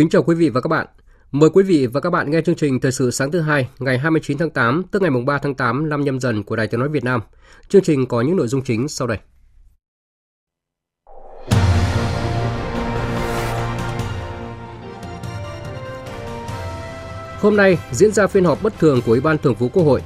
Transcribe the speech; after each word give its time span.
Kính 0.00 0.08
chào 0.08 0.22
quý 0.22 0.34
vị 0.34 0.48
và 0.48 0.60
các 0.60 0.68
bạn. 0.68 0.86
Mời 1.32 1.50
quý 1.50 1.62
vị 1.62 1.86
và 1.86 2.00
các 2.00 2.10
bạn 2.10 2.30
nghe 2.30 2.40
chương 2.40 2.54
trình 2.54 2.80
Thời 2.80 2.92
sự 2.92 3.10
sáng 3.10 3.30
thứ 3.30 3.40
hai, 3.40 3.68
ngày 3.78 3.98
29 3.98 4.38
tháng 4.38 4.50
8 4.50 4.82
tức 4.90 5.02
ngày 5.02 5.10
3 5.26 5.38
tháng 5.38 5.54
8 5.54 5.88
năm 5.88 6.04
nhâm 6.04 6.20
dần 6.20 6.42
của 6.42 6.56
Đài 6.56 6.66
Tiếng 6.66 6.80
nói 6.80 6.88
Việt 6.88 7.04
Nam. 7.04 7.20
Chương 7.68 7.82
trình 7.82 8.06
có 8.06 8.20
những 8.20 8.36
nội 8.36 8.48
dung 8.48 8.62
chính 8.62 8.88
sau 8.88 9.08
đây. 9.08 9.18
Hôm 17.40 17.56
nay 17.56 17.78
diễn 17.92 18.12
ra 18.12 18.26
phiên 18.26 18.44
họp 18.44 18.62
bất 18.62 18.78
thường 18.78 19.00
của 19.06 19.12
Ủy 19.12 19.20
ban 19.20 19.38
Thường 19.38 19.54
vụ 19.54 19.68
Quốc 19.68 19.82
hội. 19.82 20.02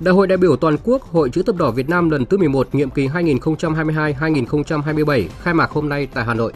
Đại 0.00 0.14
hội 0.14 0.26
đại 0.26 0.38
biểu 0.38 0.56
toàn 0.56 0.76
quốc 0.84 1.02
Hội 1.02 1.30
chữ 1.30 1.42
thập 1.42 1.56
đỏ 1.56 1.70
Việt 1.70 1.88
Nam 1.88 2.10
lần 2.10 2.26
thứ 2.26 2.38
11 2.38 2.74
nhiệm 2.74 2.90
kỳ 2.90 3.08
2022-2027 3.08 5.28
khai 5.42 5.54
mạc 5.54 5.70
hôm 5.70 5.88
nay 5.88 6.08
tại 6.14 6.24
Hà 6.24 6.34
Nội. 6.34 6.52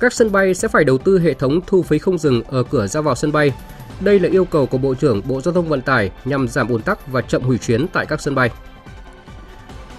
Các 0.00 0.12
sân 0.12 0.32
bay 0.32 0.54
sẽ 0.54 0.68
phải 0.68 0.84
đầu 0.84 0.98
tư 0.98 1.18
hệ 1.18 1.34
thống 1.34 1.60
thu 1.66 1.82
phí 1.82 1.98
không 1.98 2.18
dừng 2.18 2.42
ở 2.42 2.62
cửa 2.62 2.86
ra 2.86 3.00
vào 3.00 3.14
sân 3.14 3.32
bay. 3.32 3.52
Đây 4.00 4.20
là 4.20 4.28
yêu 4.28 4.44
cầu 4.44 4.66
của 4.66 4.78
Bộ 4.78 4.94
trưởng 4.94 5.22
Bộ 5.28 5.40
Giao 5.40 5.54
thông 5.54 5.68
Vận 5.68 5.80
tải 5.80 6.10
nhằm 6.24 6.48
giảm 6.48 6.68
ùn 6.68 6.82
tắc 6.82 7.06
và 7.06 7.20
chậm 7.20 7.42
hủy 7.42 7.58
chuyến 7.58 7.86
tại 7.92 8.06
các 8.06 8.20
sân 8.20 8.34
bay. 8.34 8.50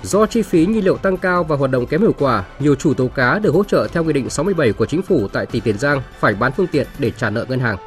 Do 0.04 0.26
chi 0.26 0.42
phí 0.42 0.66
nhiên 0.66 0.86
liệu 0.86 0.98
tăng 0.98 1.18
cao 1.18 1.44
và 1.44 1.56
hoạt 1.56 1.72
động 1.72 1.86
kém 1.86 2.02
hiệu 2.02 2.14
quả, 2.20 2.46
nhiều 2.60 2.76
chủ 2.76 2.94
tàu 2.94 3.08
cá 3.08 3.40
được 3.40 3.54
hỗ 3.54 3.64
trợ 3.64 3.88
theo 3.94 4.04
Nghị 4.04 4.14
định 4.14 4.30
67 4.30 4.74
của 4.74 4.86
Chính 4.86 5.02
phủ 5.02 5.28
tại 5.28 5.46
tỉnh 5.46 5.62
Tiền 5.62 5.78
Giang 5.78 6.02
phải 6.20 6.34
bán 6.34 6.52
phương 6.52 6.68
tiện 6.68 6.88
để 7.00 7.12
trả 7.12 7.30
nợ 7.30 7.46
ngân 7.50 7.60
hàng. 7.60 7.78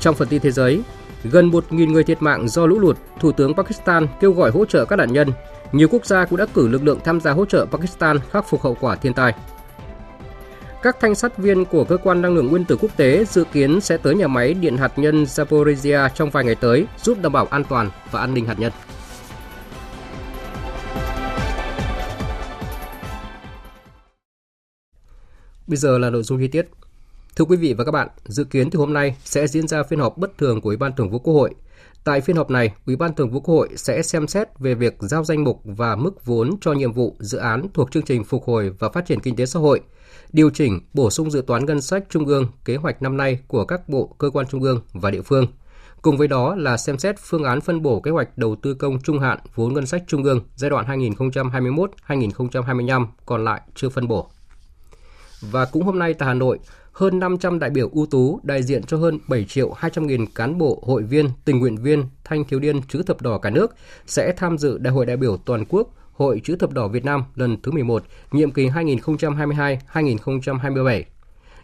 Trong 0.00 0.14
phần 0.14 0.28
tin 0.28 0.40
thế 0.40 0.50
giới, 0.50 0.82
gần 1.24 1.50
1.000 1.50 1.92
người 1.92 2.04
thiệt 2.04 2.22
mạng 2.22 2.48
do 2.48 2.66
lũ 2.66 2.78
lụt, 2.78 2.98
Thủ 3.20 3.32
tướng 3.32 3.54
Pakistan 3.54 4.06
kêu 4.20 4.32
gọi 4.32 4.50
hỗ 4.50 4.64
trợ 4.64 4.84
các 4.84 4.96
nạn 4.96 5.12
nhân. 5.12 5.28
Nhiều 5.72 5.88
quốc 5.88 6.06
gia 6.06 6.24
cũng 6.24 6.38
đã 6.38 6.46
cử 6.54 6.68
lực 6.68 6.84
lượng 6.84 7.00
tham 7.04 7.20
gia 7.20 7.30
hỗ 7.30 7.44
trợ 7.44 7.66
Pakistan 7.70 8.18
khắc 8.30 8.48
phục 8.48 8.62
hậu 8.62 8.76
quả 8.80 8.96
thiên 8.96 9.14
tai. 9.14 9.34
Các 10.82 10.96
thanh 11.00 11.14
sát 11.14 11.38
viên 11.38 11.64
của 11.64 11.84
cơ 11.84 11.96
quan 11.96 12.22
năng 12.22 12.34
lượng 12.34 12.46
nguyên 12.46 12.64
tử 12.64 12.76
quốc 12.80 12.96
tế 12.96 13.24
dự 13.24 13.44
kiến 13.52 13.80
sẽ 13.80 13.96
tới 13.96 14.14
nhà 14.14 14.26
máy 14.26 14.54
điện 14.54 14.76
hạt 14.76 14.98
nhân 14.98 15.24
Zaporizhia 15.24 16.08
trong 16.14 16.30
vài 16.30 16.44
ngày 16.44 16.54
tới, 16.54 16.86
giúp 17.02 17.18
đảm 17.22 17.32
bảo 17.32 17.46
an 17.46 17.64
toàn 17.68 17.90
và 18.10 18.20
an 18.20 18.34
ninh 18.34 18.46
hạt 18.46 18.58
nhân. 18.58 18.72
Bây 25.66 25.76
giờ 25.76 25.98
là 25.98 26.10
nội 26.10 26.22
dung 26.22 26.38
chi 26.38 26.48
tiết. 26.48 26.68
Thưa 27.36 27.44
quý 27.44 27.56
vị 27.56 27.74
và 27.74 27.84
các 27.84 27.90
bạn, 27.90 28.08
dự 28.24 28.44
kiến 28.44 28.70
từ 28.70 28.78
hôm 28.78 28.92
nay 28.92 29.16
sẽ 29.24 29.46
diễn 29.46 29.68
ra 29.68 29.82
phiên 29.82 30.00
họp 30.00 30.18
bất 30.18 30.38
thường 30.38 30.60
của 30.60 30.68
Ủy 30.68 30.76
ban 30.76 30.92
Thường 30.96 31.10
vụ 31.10 31.18
Quốc 31.18 31.34
hội. 31.34 31.54
Tại 32.04 32.20
phiên 32.20 32.36
họp 32.36 32.50
này, 32.50 32.72
Ủy 32.86 32.96
ban 32.96 33.14
Thường 33.14 33.30
vụ 33.30 33.40
Quốc 33.40 33.54
hội 33.54 33.68
sẽ 33.76 34.02
xem 34.02 34.26
xét 34.26 34.58
về 34.58 34.74
việc 34.74 34.96
giao 35.00 35.24
danh 35.24 35.44
mục 35.44 35.60
và 35.64 35.96
mức 35.96 36.26
vốn 36.26 36.50
cho 36.60 36.72
nhiệm 36.72 36.92
vụ 36.92 37.16
dự 37.18 37.38
án 37.38 37.66
thuộc 37.74 37.90
chương 37.92 38.02
trình 38.02 38.24
phục 38.24 38.44
hồi 38.44 38.70
và 38.78 38.88
phát 38.88 39.06
triển 39.06 39.20
kinh 39.20 39.36
tế 39.36 39.46
xã 39.46 39.60
hội, 39.60 39.80
điều 40.32 40.50
chỉnh, 40.50 40.80
bổ 40.94 41.10
sung 41.10 41.30
dự 41.30 41.42
toán 41.46 41.66
ngân 41.66 41.80
sách 41.80 42.04
trung 42.10 42.26
ương 42.26 42.46
kế 42.64 42.76
hoạch 42.76 43.02
năm 43.02 43.16
nay 43.16 43.38
của 43.46 43.64
các 43.64 43.88
bộ, 43.88 44.14
cơ 44.18 44.30
quan 44.30 44.46
trung 44.46 44.62
ương 44.62 44.80
và 44.92 45.10
địa 45.10 45.22
phương. 45.22 45.46
Cùng 46.02 46.16
với 46.16 46.28
đó 46.28 46.54
là 46.54 46.76
xem 46.76 46.98
xét 46.98 47.16
phương 47.18 47.44
án 47.44 47.60
phân 47.60 47.82
bổ 47.82 48.00
kế 48.00 48.10
hoạch 48.10 48.38
đầu 48.38 48.56
tư 48.62 48.74
công 48.74 49.00
trung 49.00 49.18
hạn 49.18 49.38
vốn 49.54 49.74
ngân 49.74 49.86
sách 49.86 50.04
trung 50.06 50.24
ương 50.24 50.40
giai 50.56 50.70
đoạn 50.70 50.86
2021-2025 50.86 53.06
còn 53.26 53.44
lại 53.44 53.60
chưa 53.74 53.88
phân 53.88 54.08
bổ. 54.08 54.28
Và 55.40 55.64
cũng 55.64 55.82
hôm 55.82 55.98
nay 55.98 56.14
tại 56.14 56.26
Hà 56.26 56.34
Nội, 56.34 56.58
hơn 56.92 57.18
500 57.18 57.58
đại 57.58 57.70
biểu 57.70 57.90
ưu 57.92 58.06
tú 58.06 58.40
đại 58.42 58.62
diện 58.62 58.82
cho 58.82 58.96
hơn 58.96 59.18
7 59.28 59.44
triệu 59.44 59.72
200 59.72 60.06
nghìn 60.06 60.26
cán 60.26 60.58
bộ, 60.58 60.82
hội 60.86 61.02
viên, 61.02 61.28
tình 61.44 61.58
nguyện 61.58 61.76
viên, 61.76 62.04
thanh 62.24 62.44
thiếu 62.44 62.60
niên 62.60 62.82
chữ 62.82 63.02
thập 63.02 63.22
đỏ 63.22 63.38
cả 63.38 63.50
nước 63.50 63.74
sẽ 64.06 64.32
tham 64.36 64.58
dự 64.58 64.78
Đại 64.78 64.94
hội 64.94 65.06
đại 65.06 65.16
biểu 65.16 65.36
toàn 65.36 65.64
quốc 65.68 65.88
Hội 66.12 66.40
chữ 66.44 66.56
thập 66.56 66.72
đỏ 66.72 66.88
Việt 66.88 67.04
Nam 67.04 67.24
lần 67.34 67.62
thứ 67.62 67.72
11, 67.72 68.04
nhiệm 68.32 68.50
kỳ 68.50 68.68
2022-2027. 68.68 71.02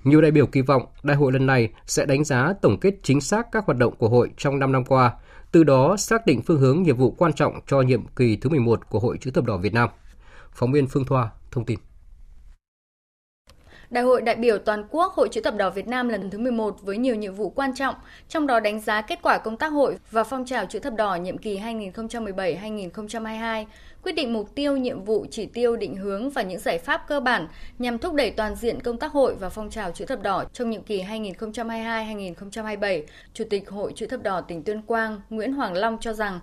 Nhiều 0.04 0.20
đại 0.20 0.31
biểu 0.31 0.47
kỳ 0.47 0.60
vọng 0.60 0.82
đại 1.03 1.16
hội 1.16 1.32
lần 1.32 1.47
này 1.47 1.69
sẽ 1.86 2.06
đánh 2.06 2.25
giá 2.25 2.53
tổng 2.62 2.81
kết 2.81 2.94
chính 3.03 3.20
xác 3.20 3.47
các 3.53 3.64
hoạt 3.66 3.78
động 3.78 3.97
của 3.97 4.09
hội 4.09 4.31
trong 4.36 4.59
5 4.59 4.72
năm 4.72 4.84
qua, 4.84 5.12
từ 5.53 5.64
đó 5.64 5.97
xác 5.97 6.26
định 6.26 6.42
phương 6.42 6.60
hướng 6.60 6.82
nhiệm 6.82 6.97
vụ 6.97 7.10
quan 7.10 7.32
trọng 7.32 7.60
cho 7.66 7.81
nhiệm 7.81 8.06
kỳ 8.06 8.36
thứ 8.36 8.50
11 8.50 8.91
của 8.91 8.98
Hội 8.98 9.19
chữ 9.20 9.31
thập 9.31 9.44
đỏ 9.44 9.56
Việt 9.56 9.75
Nam. 9.75 9.88
Phóng 10.53 10.72
viên 10.72 10.86
Phương 10.86 11.04
Thoa 11.04 11.30
thông 11.50 11.65
tin. 11.65 11.78
Đại 13.91 14.04
hội 14.04 14.22
đại 14.22 14.36
biểu 14.36 14.59
toàn 14.59 14.84
quốc 14.91 15.12
Hội 15.12 15.28
chữ 15.28 15.41
thập 15.41 15.56
đỏ 15.56 15.70
Việt 15.70 15.88
Nam 15.88 16.09
lần 16.09 16.30
thứ 16.30 16.38
11 16.38 16.82
với 16.82 16.98
nhiều 16.98 17.15
nhiệm 17.15 17.34
vụ 17.34 17.50
quan 17.50 17.75
trọng, 17.75 17.94
trong 18.28 18.47
đó 18.47 18.60
đánh 18.60 18.80
giá 18.80 19.03
kết 19.03 19.19
quả 19.22 19.38
công 19.38 19.56
tác 19.56 19.69
hội 19.69 19.98
và 20.10 20.25
phong 20.25 20.44
trào 20.44 20.66
chữ 20.66 20.78
thập 20.78 20.94
đỏ 20.94 21.15
nhiệm 21.15 21.38
kỳ 21.38 21.59
2017-2022, 21.59 23.65
quyết 24.09 24.15
định 24.15 24.33
mục 24.33 24.55
tiêu, 24.55 24.77
nhiệm 24.77 25.05
vụ, 25.05 25.27
chỉ 25.31 25.47
tiêu, 25.47 25.77
định 25.77 25.97
hướng 25.97 26.31
và 26.31 26.43
những 26.43 26.59
giải 26.59 26.79
pháp 26.79 27.05
cơ 27.09 27.21
bản 27.21 27.49
nhằm 27.79 27.99
thúc 27.99 28.15
đẩy 28.15 28.31
toàn 28.31 28.55
diện 28.55 28.81
công 28.81 28.99
tác 28.99 29.13
hội 29.13 29.35
và 29.35 29.49
phong 29.49 29.71
trào 29.71 29.93
chữ 29.93 30.07
thập 30.07 30.23
đỏ 30.23 30.45
trong 30.53 30.71
nhiệm 30.71 30.83
kỳ 30.83 31.03
2022-2027. 31.03 33.03
Chủ 33.35 33.45
tịch 33.51 33.71
Hội 33.71 33.93
chữ 33.97 34.07
thập 34.07 34.23
đỏ 34.23 34.41
tỉnh 34.41 34.63
Tuyên 34.63 34.83
Quang 34.83 35.21
Nguyễn 35.31 35.53
Hoàng 35.53 35.75
Long 35.75 35.99
cho 36.01 36.13
rằng 36.13 36.41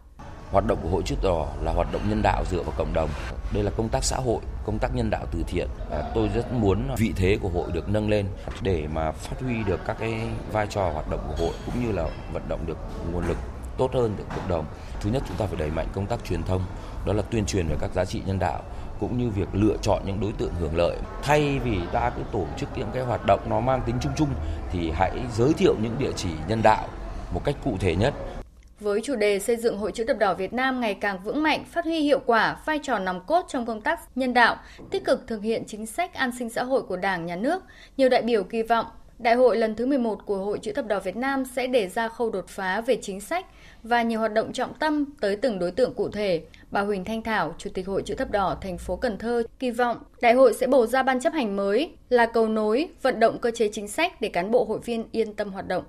Hoạt 0.51 0.65
động 0.67 0.79
của 0.83 0.89
Hội 0.89 1.01
chữ 1.05 1.15
đỏ 1.23 1.53
là 1.63 1.71
hoạt 1.71 1.87
động 1.93 2.01
nhân 2.09 2.21
đạo 2.23 2.43
dựa 2.51 2.61
vào 2.61 2.73
cộng 2.77 2.93
đồng. 2.93 3.09
Đây 3.53 3.63
là 3.63 3.71
công 3.77 3.89
tác 3.89 4.03
xã 4.03 4.17
hội, 4.17 4.41
công 4.65 4.79
tác 4.79 4.95
nhân 4.95 5.09
đạo 5.09 5.25
từ 5.31 5.43
thiện. 5.47 5.67
À, 5.91 6.11
tôi 6.15 6.29
rất 6.35 6.53
muốn 6.53 6.79
vị 6.97 7.13
thế 7.15 7.37
của 7.41 7.49
hội 7.49 7.71
được 7.73 7.89
nâng 7.89 8.09
lên 8.09 8.25
để 8.61 8.87
mà 8.93 9.11
phát 9.11 9.41
huy 9.41 9.55
được 9.67 9.79
các 9.85 9.97
cái 9.99 10.21
vai 10.51 10.67
trò 10.67 10.89
hoạt 10.89 11.09
động 11.09 11.19
của 11.27 11.45
hội 11.45 11.53
cũng 11.65 11.85
như 11.85 11.91
là 11.91 12.09
vận 12.33 12.43
động 12.49 12.59
được 12.65 12.77
nguồn 13.11 13.27
lực 13.27 13.37
tốt 13.77 13.93
hơn 13.93 14.15
được 14.17 14.25
cộng 14.35 14.47
đồng. 14.47 14.65
Thứ 15.01 15.09
nhất 15.09 15.23
chúng 15.27 15.37
ta 15.37 15.45
phải 15.45 15.59
đẩy 15.59 15.69
mạnh 15.69 15.87
công 15.93 16.07
tác 16.07 16.25
truyền 16.25 16.43
thông, 16.43 16.61
đó 17.05 17.13
là 17.13 17.21
tuyên 17.21 17.45
truyền 17.45 17.67
về 17.67 17.75
các 17.81 17.93
giá 17.93 18.05
trị 18.05 18.21
nhân 18.25 18.39
đạo 18.39 18.63
cũng 18.99 19.17
như 19.17 19.29
việc 19.29 19.47
lựa 19.53 19.77
chọn 19.81 20.01
những 20.05 20.19
đối 20.19 20.31
tượng 20.31 20.53
hưởng 20.59 20.77
lợi 20.77 20.97
thay 21.23 21.59
vì 21.63 21.77
ta 21.93 22.11
cứ 22.15 22.21
tổ 22.31 22.45
chức 22.57 22.69
những 22.77 22.89
cái 22.93 23.03
hoạt 23.03 23.21
động 23.27 23.39
nó 23.49 23.59
mang 23.59 23.81
tính 23.85 23.95
chung 24.01 24.11
chung 24.17 24.29
thì 24.71 24.91
hãy 24.93 25.11
giới 25.35 25.53
thiệu 25.53 25.75
những 25.81 25.95
địa 25.99 26.11
chỉ 26.15 26.29
nhân 26.47 26.61
đạo 26.63 26.87
một 27.33 27.41
cách 27.45 27.55
cụ 27.63 27.77
thể 27.79 27.95
nhất 27.95 28.13
với 28.79 29.01
chủ 29.03 29.15
đề 29.15 29.39
xây 29.39 29.55
dựng 29.55 29.77
Hội 29.77 29.91
chữ 29.91 30.05
thập 30.07 30.17
đỏ 30.17 30.33
Việt 30.33 30.53
Nam 30.53 30.81
ngày 30.81 30.93
càng 30.93 31.19
vững 31.23 31.43
mạnh, 31.43 31.63
phát 31.71 31.85
huy 31.85 31.99
hiệu 31.99 32.19
quả 32.25 32.57
vai 32.65 32.79
trò 32.83 32.99
nòng 32.99 33.21
cốt 33.27 33.45
trong 33.47 33.65
công 33.65 33.81
tác 33.81 33.99
nhân 34.17 34.33
đạo, 34.33 34.55
tích 34.91 35.05
cực 35.05 35.27
thực 35.27 35.43
hiện 35.43 35.63
chính 35.67 35.85
sách 35.85 36.13
an 36.13 36.31
sinh 36.39 36.49
xã 36.49 36.63
hội 36.63 36.81
của 36.81 36.97
Đảng, 36.97 37.25
Nhà 37.25 37.35
nước, 37.35 37.63
nhiều 37.97 38.09
đại 38.09 38.21
biểu 38.21 38.43
kỳ 38.43 38.63
vọng 38.63 38.85
Đại 39.19 39.35
hội 39.35 39.57
lần 39.57 39.75
thứ 39.75 39.85
11 39.85 40.25
của 40.25 40.37
Hội 40.37 40.59
chữ 40.59 40.71
thập 40.73 40.87
đỏ 40.87 40.99
Việt 40.99 41.15
Nam 41.15 41.43
sẽ 41.55 41.67
đề 41.67 41.87
ra 41.87 42.07
khâu 42.07 42.29
đột 42.29 42.47
phá 42.47 42.81
về 42.81 42.97
chính 43.01 43.21
sách 43.21 43.45
và 43.85 44.01
nhiều 44.01 44.19
hoạt 44.19 44.33
động 44.33 44.53
trọng 44.53 44.73
tâm 44.73 45.05
tới 45.21 45.35
từng 45.35 45.59
đối 45.59 45.71
tượng 45.71 45.93
cụ 45.93 46.09
thể. 46.09 46.41
Bà 46.71 46.81
Huỳnh 46.81 47.05
Thanh 47.05 47.21
Thảo, 47.21 47.55
Chủ 47.57 47.69
tịch 47.73 47.87
Hội 47.87 48.01
chữ 48.05 48.15
thập 48.15 48.31
đỏ 48.31 48.57
thành 48.61 48.77
phố 48.77 48.95
Cần 48.95 49.17
Thơ 49.17 49.43
kỳ 49.59 49.71
vọng 49.71 49.97
đại 50.21 50.33
hội 50.33 50.53
sẽ 50.53 50.67
bổ 50.67 50.85
ra 50.85 51.03
ban 51.03 51.19
chấp 51.19 51.33
hành 51.33 51.55
mới 51.55 51.91
là 52.09 52.25
cầu 52.25 52.47
nối, 52.47 52.87
vận 53.01 53.19
động 53.19 53.39
cơ 53.39 53.51
chế 53.51 53.69
chính 53.73 53.87
sách 53.87 54.21
để 54.21 54.29
cán 54.29 54.51
bộ 54.51 54.63
hội 54.63 54.79
viên 54.79 55.05
yên 55.11 55.33
tâm 55.33 55.51
hoạt 55.51 55.67
động. 55.67 55.83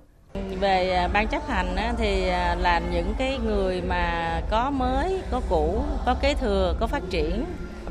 Về 0.61 0.91
à, 0.91 1.09
ban 1.09 1.29
chấp 1.29 1.49
hành 1.49 1.77
thì 1.99 2.29
à, 2.29 2.57
là 2.61 2.81
những 2.93 3.15
cái 3.19 3.39
người 3.47 3.83
mà 3.89 4.41
có 4.51 4.71
mới, 4.71 5.21
có 5.31 5.41
cũ, 5.49 5.83
có 6.07 6.17
kế 6.23 6.35
thừa, 6.35 6.77
có 6.81 6.87
phát 6.87 7.03
triển. 7.11 7.45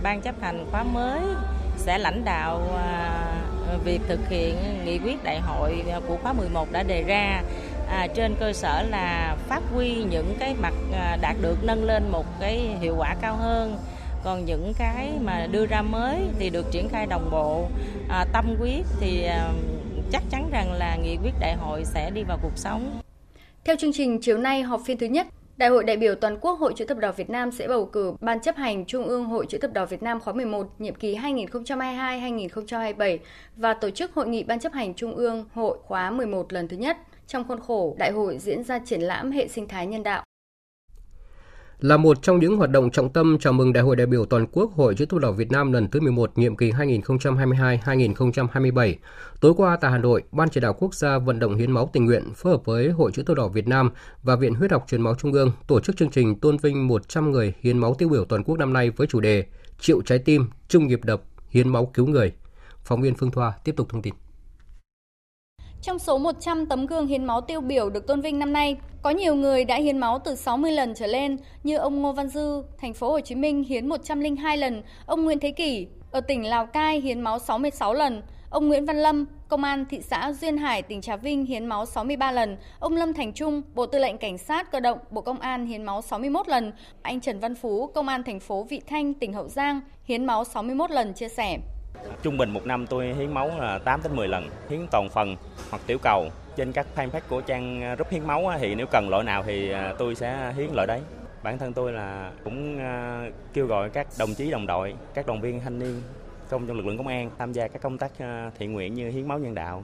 Ban 0.03 0.21
chấp 0.21 0.41
hành 0.41 0.65
khóa 0.71 0.83
mới 0.83 1.21
sẽ 1.77 1.97
lãnh 1.97 2.25
đạo 2.25 2.61
à, 2.77 3.35
việc 3.85 4.01
thực 4.07 4.19
hiện 4.29 4.55
nghị 4.85 4.99
quyết 4.99 5.23
đại 5.23 5.39
hội 5.39 5.83
của 6.07 6.17
khóa 6.21 6.33
11 6.33 6.71
đã 6.71 6.83
đề 6.83 7.03
ra 7.03 7.41
à, 7.95 8.07
trên 8.07 8.35
cơ 8.39 8.53
sở 8.53 8.83
là 8.89 9.37
phát 9.47 9.61
huy 9.73 10.03
những 10.11 10.35
cái 10.39 10.55
mặt 10.61 10.73
à, 10.93 11.17
đạt 11.21 11.35
được 11.41 11.57
nâng 11.63 11.83
lên 11.83 12.03
một 12.11 12.25
cái 12.39 12.77
hiệu 12.81 12.95
quả 12.97 13.15
cao 13.21 13.35
hơn 13.35 13.77
còn 14.23 14.45
những 14.45 14.73
cái 14.77 15.11
mà 15.21 15.47
đưa 15.51 15.65
ra 15.65 15.81
mới 15.81 16.21
thì 16.39 16.49
được 16.49 16.65
triển 16.71 16.89
khai 16.89 17.05
đồng 17.05 17.29
bộ 17.31 17.67
à, 18.09 18.25
tâm 18.33 18.55
quyết 18.59 18.83
thì 18.99 19.23
à, 19.23 19.49
chắc 20.11 20.23
chắn 20.29 20.49
rằng 20.51 20.73
là 20.73 20.97
nghị 21.03 21.17
quyết 21.23 21.33
đại 21.39 21.55
hội 21.55 21.83
sẽ 21.85 22.09
đi 22.09 22.23
vào 22.23 22.39
cuộc 22.41 22.51
sống. 22.55 22.99
Theo 23.65 23.75
chương 23.75 23.93
trình 23.93 24.19
chiều 24.21 24.37
nay 24.37 24.61
họp 24.61 24.81
phiên 24.85 24.97
thứ 24.97 25.05
nhất, 25.05 25.27
Đại 25.57 25.69
hội 25.69 25.83
đại 25.83 25.97
biểu 25.97 26.15
toàn 26.15 26.37
quốc 26.41 26.59
Hội 26.59 26.73
chữ 26.75 26.85
thập 26.85 26.97
đỏ 26.97 27.11
Việt 27.11 27.29
Nam 27.29 27.51
sẽ 27.51 27.67
bầu 27.67 27.85
cử 27.85 28.13
Ban 28.21 28.39
chấp 28.39 28.55
hành 28.55 28.85
Trung 28.85 29.03
ương 29.03 29.25
Hội 29.25 29.45
chữ 29.49 29.57
thập 29.57 29.73
đỏ 29.73 29.85
Việt 29.85 30.03
Nam 30.03 30.19
khóa 30.19 30.33
11 30.33 30.67
nhiệm 30.79 30.95
kỳ 30.95 31.15
2022-2027 31.15 33.17
và 33.55 33.73
tổ 33.73 33.89
chức 33.89 34.13
hội 34.13 34.27
nghị 34.27 34.43
Ban 34.43 34.59
chấp 34.59 34.73
hành 34.73 34.93
Trung 34.93 35.15
ương 35.15 35.45
Hội 35.53 35.77
khóa 35.83 36.11
11 36.11 36.53
lần 36.53 36.67
thứ 36.67 36.77
nhất. 36.77 36.97
Trong 37.27 37.43
khuôn 37.47 37.59
khổ 37.59 37.95
đại 37.99 38.11
hội 38.11 38.37
diễn 38.37 38.63
ra 38.63 38.79
triển 38.85 39.01
lãm 39.01 39.31
hệ 39.31 39.47
sinh 39.47 39.67
thái 39.67 39.87
nhân 39.87 40.03
đạo. 40.03 40.23
Là 41.79 41.97
một 41.97 42.21
trong 42.21 42.39
những 42.39 42.57
hoạt 42.57 42.69
động 42.69 42.91
trọng 42.91 43.09
tâm 43.09 43.37
chào 43.39 43.53
mừng 43.53 43.73
Đại 43.73 43.83
hội 43.83 43.95
đại 43.95 44.07
biểu 44.07 44.25
toàn 44.25 44.47
quốc 44.51 44.73
Hội 44.73 44.95
chữ 44.95 45.05
thập 45.05 45.19
đỏ 45.19 45.31
Việt 45.31 45.51
Nam 45.51 45.71
lần 45.71 45.89
thứ 45.89 45.99
11 45.99 46.37
nhiệm 46.37 46.55
kỳ 46.55 46.71
2022-2027, 46.71 48.95
tối 49.41 49.53
qua 49.57 49.77
tại 49.81 49.91
Hà 49.91 49.97
Nội, 49.97 50.23
Ban 50.31 50.49
chỉ 50.49 50.61
đạo 50.61 50.73
quốc 50.79 50.95
gia 50.95 51.17
vận 51.17 51.39
động 51.39 51.55
hiến 51.55 51.71
máu 51.71 51.89
tình 51.93 52.05
nguyện 52.05 52.33
phối 52.35 52.53
hợp 52.53 52.65
với 52.65 52.89
Hội 52.89 53.11
chữ 53.11 53.23
thập 53.23 53.37
đỏ 53.37 53.47
Việt 53.47 53.67
Nam 53.67 53.91
và 54.23 54.35
Viện 54.35 54.53
Huyết 54.53 54.71
học 54.71 54.85
truyền 54.87 55.01
máu 55.01 55.15
Trung 55.15 55.33
ương 55.33 55.51
tổ 55.67 55.79
chức 55.79 55.97
chương 55.97 56.09
trình 56.09 56.39
tôn 56.39 56.57
vinh 56.57 56.87
100 56.87 57.31
người 57.31 57.53
hiến 57.61 57.77
máu 57.77 57.93
tiêu 57.93 58.09
biểu 58.09 58.25
toàn 58.25 58.43
quốc 58.43 58.57
năm 58.57 58.73
nay 58.73 58.89
với 58.89 59.07
chủ 59.07 59.19
đề 59.19 59.45
Triệu 59.79 60.01
trái 60.01 60.19
tim, 60.19 60.49
chung 60.67 60.87
nhịp 60.87 60.99
đập, 61.03 61.21
hiến 61.49 61.69
máu 61.69 61.85
cứu 61.85 62.07
người. 62.07 62.33
Phóng 62.83 63.01
viên 63.01 63.15
Phương 63.15 63.31
Thoa 63.31 63.53
tiếp 63.63 63.73
tục 63.77 63.89
thông 63.89 64.01
tin. 64.01 64.13
Trong 65.85 65.99
số 65.99 66.17
100 66.17 66.65
tấm 66.65 66.85
gương 66.85 67.07
hiến 67.07 67.25
máu 67.25 67.41
tiêu 67.41 67.61
biểu 67.61 67.89
được 67.89 68.07
tôn 68.07 68.21
vinh 68.21 68.39
năm 68.39 68.53
nay, 68.53 68.77
có 69.01 69.09
nhiều 69.09 69.35
người 69.35 69.65
đã 69.65 69.75
hiến 69.75 69.97
máu 69.97 70.19
từ 70.19 70.35
60 70.35 70.71
lần 70.71 70.93
trở 70.95 71.07
lên 71.07 71.37
như 71.63 71.77
ông 71.77 72.01
Ngô 72.01 72.11
Văn 72.11 72.29
Dư, 72.29 72.63
thành 72.77 72.93
phố 72.93 73.11
Hồ 73.11 73.19
Chí 73.19 73.35
Minh 73.35 73.63
hiến 73.63 73.89
102 73.89 74.57
lần, 74.57 74.83
ông 75.05 75.23
Nguyễn 75.23 75.39
Thế 75.39 75.51
Kỷ 75.51 75.87
ở 76.11 76.21
tỉnh 76.21 76.45
Lào 76.45 76.65
Cai 76.65 77.01
hiến 77.01 77.21
máu 77.21 77.39
66 77.39 77.93
lần, 77.93 78.21
ông 78.49 78.67
Nguyễn 78.67 78.85
Văn 78.85 78.97
Lâm, 78.97 79.25
công 79.47 79.63
an 79.63 79.85
thị 79.89 80.01
xã 80.01 80.33
Duyên 80.33 80.57
Hải, 80.57 80.81
tỉnh 80.81 81.01
Trà 81.01 81.15
Vinh 81.15 81.45
hiến 81.45 81.65
máu 81.65 81.85
63 81.85 82.31
lần, 82.31 82.57
ông 82.79 82.95
Lâm 82.95 83.13
Thành 83.13 83.33
Trung, 83.33 83.61
Bộ 83.75 83.85
Tư 83.85 83.99
lệnh 83.99 84.17
Cảnh 84.17 84.37
sát 84.37 84.71
cơ 84.71 84.79
động, 84.79 84.97
Bộ 85.11 85.21
Công 85.21 85.39
an 85.39 85.65
hiến 85.65 85.83
máu 85.83 86.01
61 86.01 86.47
lần, 86.47 86.71
anh 87.01 87.19
Trần 87.19 87.39
Văn 87.39 87.55
Phú, 87.55 87.87
công 87.87 88.07
an 88.07 88.23
thành 88.23 88.39
phố 88.39 88.63
Vị 88.63 88.81
Thanh, 88.87 89.13
tỉnh 89.13 89.33
Hậu 89.33 89.47
Giang 89.47 89.81
hiến 90.03 90.25
máu 90.25 90.43
61 90.43 90.91
lần 90.91 91.13
chia 91.13 91.29
sẻ. 91.29 91.57
Trung 92.23 92.37
bình 92.37 92.49
một 92.49 92.65
năm 92.65 92.87
tôi 92.87 93.13
hiến 93.13 93.33
máu 93.33 93.51
là 93.59 93.77
8 93.77 93.99
đến 94.03 94.15
10 94.15 94.27
lần, 94.27 94.49
hiến 94.69 94.79
toàn 94.91 95.09
phần 95.09 95.35
hoặc 95.69 95.81
tiểu 95.87 95.97
cầu. 95.97 96.29
Trên 96.55 96.71
các 96.71 96.87
fanpage 96.95 97.21
của 97.29 97.41
trang 97.41 97.95
rút 97.97 98.09
hiến 98.09 98.27
máu 98.27 98.51
thì 98.59 98.75
nếu 98.75 98.85
cần 98.91 99.09
loại 99.09 99.23
nào 99.23 99.43
thì 99.43 99.71
à, 99.71 99.93
tôi 99.97 100.15
sẽ 100.15 100.53
hiến 100.57 100.69
loại 100.73 100.87
đấy. 100.87 101.01
Bản 101.43 101.57
thân 101.57 101.73
tôi 101.73 101.91
là 101.91 102.31
cũng 102.43 102.79
à, 102.79 103.25
kêu 103.53 103.65
gọi 103.65 103.89
các 103.89 104.07
đồng 104.19 104.33
chí 104.33 104.51
đồng 104.51 104.67
đội, 104.67 104.95
các 105.13 105.27
đoàn 105.27 105.41
viên 105.41 105.59
thanh 105.59 105.79
niên 105.79 106.01
công 106.49 106.67
trong 106.67 106.77
lực 106.77 106.85
lượng 106.85 106.97
công 106.97 107.07
an 107.07 107.29
tham 107.37 107.53
gia 107.53 107.67
các 107.67 107.81
công 107.81 107.97
tác 107.97 108.11
à, 108.19 108.51
thiện 108.59 108.73
nguyện 108.73 108.93
như 108.93 109.09
hiến 109.09 109.27
máu 109.27 109.39
nhân 109.39 109.55
đạo 109.55 109.83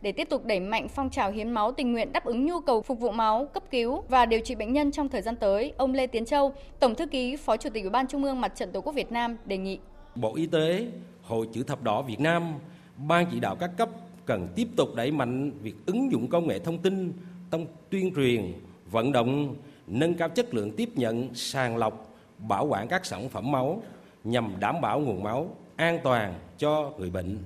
để 0.00 0.12
tiếp 0.12 0.28
tục 0.30 0.44
đẩy 0.44 0.60
mạnh 0.60 0.88
phong 0.88 1.10
trào 1.10 1.30
hiến 1.30 1.50
máu 1.50 1.72
tình 1.72 1.92
nguyện 1.92 2.12
đáp 2.12 2.24
ứng 2.24 2.46
nhu 2.46 2.60
cầu 2.60 2.82
phục 2.82 3.00
vụ 3.00 3.10
máu, 3.10 3.46
cấp 3.54 3.62
cứu 3.70 4.02
và 4.08 4.26
điều 4.26 4.40
trị 4.40 4.54
bệnh 4.54 4.72
nhân 4.72 4.92
trong 4.92 5.08
thời 5.08 5.22
gian 5.22 5.36
tới, 5.36 5.72
ông 5.76 5.94
Lê 5.94 6.06
Tiến 6.06 6.24
Châu, 6.24 6.52
Tổng 6.80 6.94
thư 6.94 7.06
ký, 7.06 7.36
Phó 7.36 7.56
Chủ 7.56 7.70
tịch 7.70 7.82
Ủy 7.82 7.90
ban 7.90 8.06
Trung 8.06 8.24
ương 8.24 8.40
Mặt 8.40 8.52
trận 8.56 8.72
Tổ 8.72 8.80
quốc 8.80 8.94
Việt 8.94 9.12
Nam 9.12 9.36
đề 9.44 9.56
nghị 9.56 9.78
Bộ 10.14 10.34
Y 10.34 10.46
tế, 10.46 10.86
Hội 11.26 11.48
chữ 11.52 11.62
thập 11.62 11.82
đỏ 11.82 12.02
Việt 12.02 12.20
Nam, 12.20 12.54
ban 12.96 13.26
chỉ 13.30 13.40
đạo 13.40 13.56
các 13.56 13.70
cấp 13.76 13.90
cần 14.26 14.48
tiếp 14.56 14.68
tục 14.76 14.94
đẩy 14.94 15.10
mạnh 15.10 15.50
việc 15.62 15.74
ứng 15.86 16.12
dụng 16.12 16.28
công 16.28 16.48
nghệ 16.48 16.58
thông 16.58 16.78
tin 16.78 17.12
trong 17.50 17.66
tuyên 17.90 18.14
truyền, 18.14 18.52
vận 18.90 19.12
động, 19.12 19.54
nâng 19.86 20.14
cao 20.14 20.28
chất 20.28 20.54
lượng 20.54 20.70
tiếp 20.76 20.88
nhận, 20.94 21.34
sàng 21.34 21.76
lọc, 21.76 22.16
bảo 22.38 22.66
quản 22.66 22.88
các 22.88 23.06
sản 23.06 23.28
phẩm 23.28 23.52
máu 23.52 23.82
nhằm 24.24 24.52
đảm 24.60 24.80
bảo 24.80 25.00
nguồn 25.00 25.22
máu 25.22 25.56
an 25.76 25.98
toàn 26.04 26.34
cho 26.58 26.92
người 26.98 27.10
bệnh. 27.10 27.38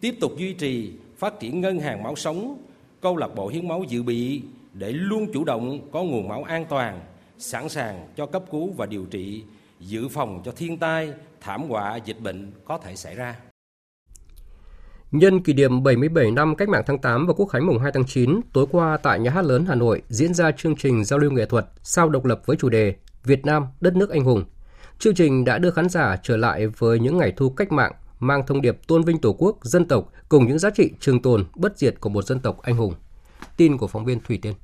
Tiếp 0.00 0.14
tục 0.20 0.32
duy 0.36 0.52
trì 0.54 0.92
phát 1.16 1.40
triển 1.40 1.60
ngân 1.60 1.78
hàng 1.78 2.02
máu 2.02 2.16
sống, 2.16 2.56
câu 3.00 3.16
lạc 3.16 3.34
bộ 3.34 3.48
hiến 3.48 3.68
máu 3.68 3.84
dự 3.88 4.02
bị 4.02 4.42
để 4.72 4.92
luôn 4.92 5.26
chủ 5.32 5.44
động 5.44 5.78
có 5.92 6.02
nguồn 6.02 6.28
máu 6.28 6.42
an 6.42 6.64
toàn, 6.68 7.00
sẵn 7.38 7.68
sàng 7.68 8.08
cho 8.16 8.26
cấp 8.26 8.42
cứu 8.50 8.72
và 8.76 8.86
điều 8.86 9.04
trị, 9.04 9.42
dự 9.80 10.08
phòng 10.08 10.42
cho 10.44 10.52
thiên 10.52 10.78
tai, 10.78 11.12
thảm 11.42 11.68
họa 11.68 11.96
dịch 11.96 12.20
bệnh 12.20 12.52
có 12.64 12.78
thể 12.78 12.96
xảy 12.96 13.14
ra. 13.14 13.36
Nhân 15.10 15.42
kỷ 15.42 15.52
niệm 15.52 15.82
77 15.82 16.30
năm 16.30 16.56
Cách 16.56 16.68
mạng 16.68 16.82
tháng 16.86 16.98
8 16.98 17.26
và 17.26 17.32
Quốc 17.36 17.46
khánh 17.46 17.66
mùng 17.66 17.78
2 17.78 17.92
tháng 17.92 18.04
9, 18.04 18.40
tối 18.52 18.66
qua 18.70 18.96
tại 18.96 19.18
Nhà 19.18 19.30
hát 19.30 19.44
lớn 19.44 19.64
Hà 19.68 19.74
Nội 19.74 20.02
diễn 20.08 20.34
ra 20.34 20.52
chương 20.52 20.76
trình 20.76 21.04
giao 21.04 21.18
lưu 21.18 21.30
nghệ 21.30 21.46
thuật 21.46 21.66
sao 21.82 22.08
độc 22.08 22.24
lập 22.24 22.42
với 22.46 22.56
chủ 22.56 22.68
đề 22.68 22.94
Việt 23.24 23.46
Nam, 23.46 23.66
đất 23.80 23.96
nước 23.96 24.10
anh 24.10 24.24
hùng. 24.24 24.44
Chương 24.98 25.14
trình 25.14 25.44
đã 25.44 25.58
đưa 25.58 25.70
khán 25.70 25.88
giả 25.88 26.16
trở 26.22 26.36
lại 26.36 26.66
với 26.66 26.98
những 26.98 27.18
ngày 27.18 27.32
thu 27.36 27.50
cách 27.50 27.72
mạng, 27.72 27.92
mang 28.18 28.46
thông 28.46 28.62
điệp 28.62 28.78
tôn 28.86 29.02
vinh 29.02 29.18
Tổ 29.18 29.32
quốc, 29.38 29.58
dân 29.62 29.88
tộc 29.88 30.12
cùng 30.28 30.46
những 30.46 30.58
giá 30.58 30.70
trị 30.70 30.90
trường 31.00 31.22
tồn, 31.22 31.44
bất 31.54 31.78
diệt 31.78 32.00
của 32.00 32.08
một 32.08 32.24
dân 32.24 32.40
tộc 32.40 32.62
anh 32.62 32.76
hùng. 32.76 32.94
Tin 33.56 33.78
của 33.78 33.86
phóng 33.86 34.04
viên 34.04 34.20
Thủy 34.20 34.38
Tiên. 34.42 34.54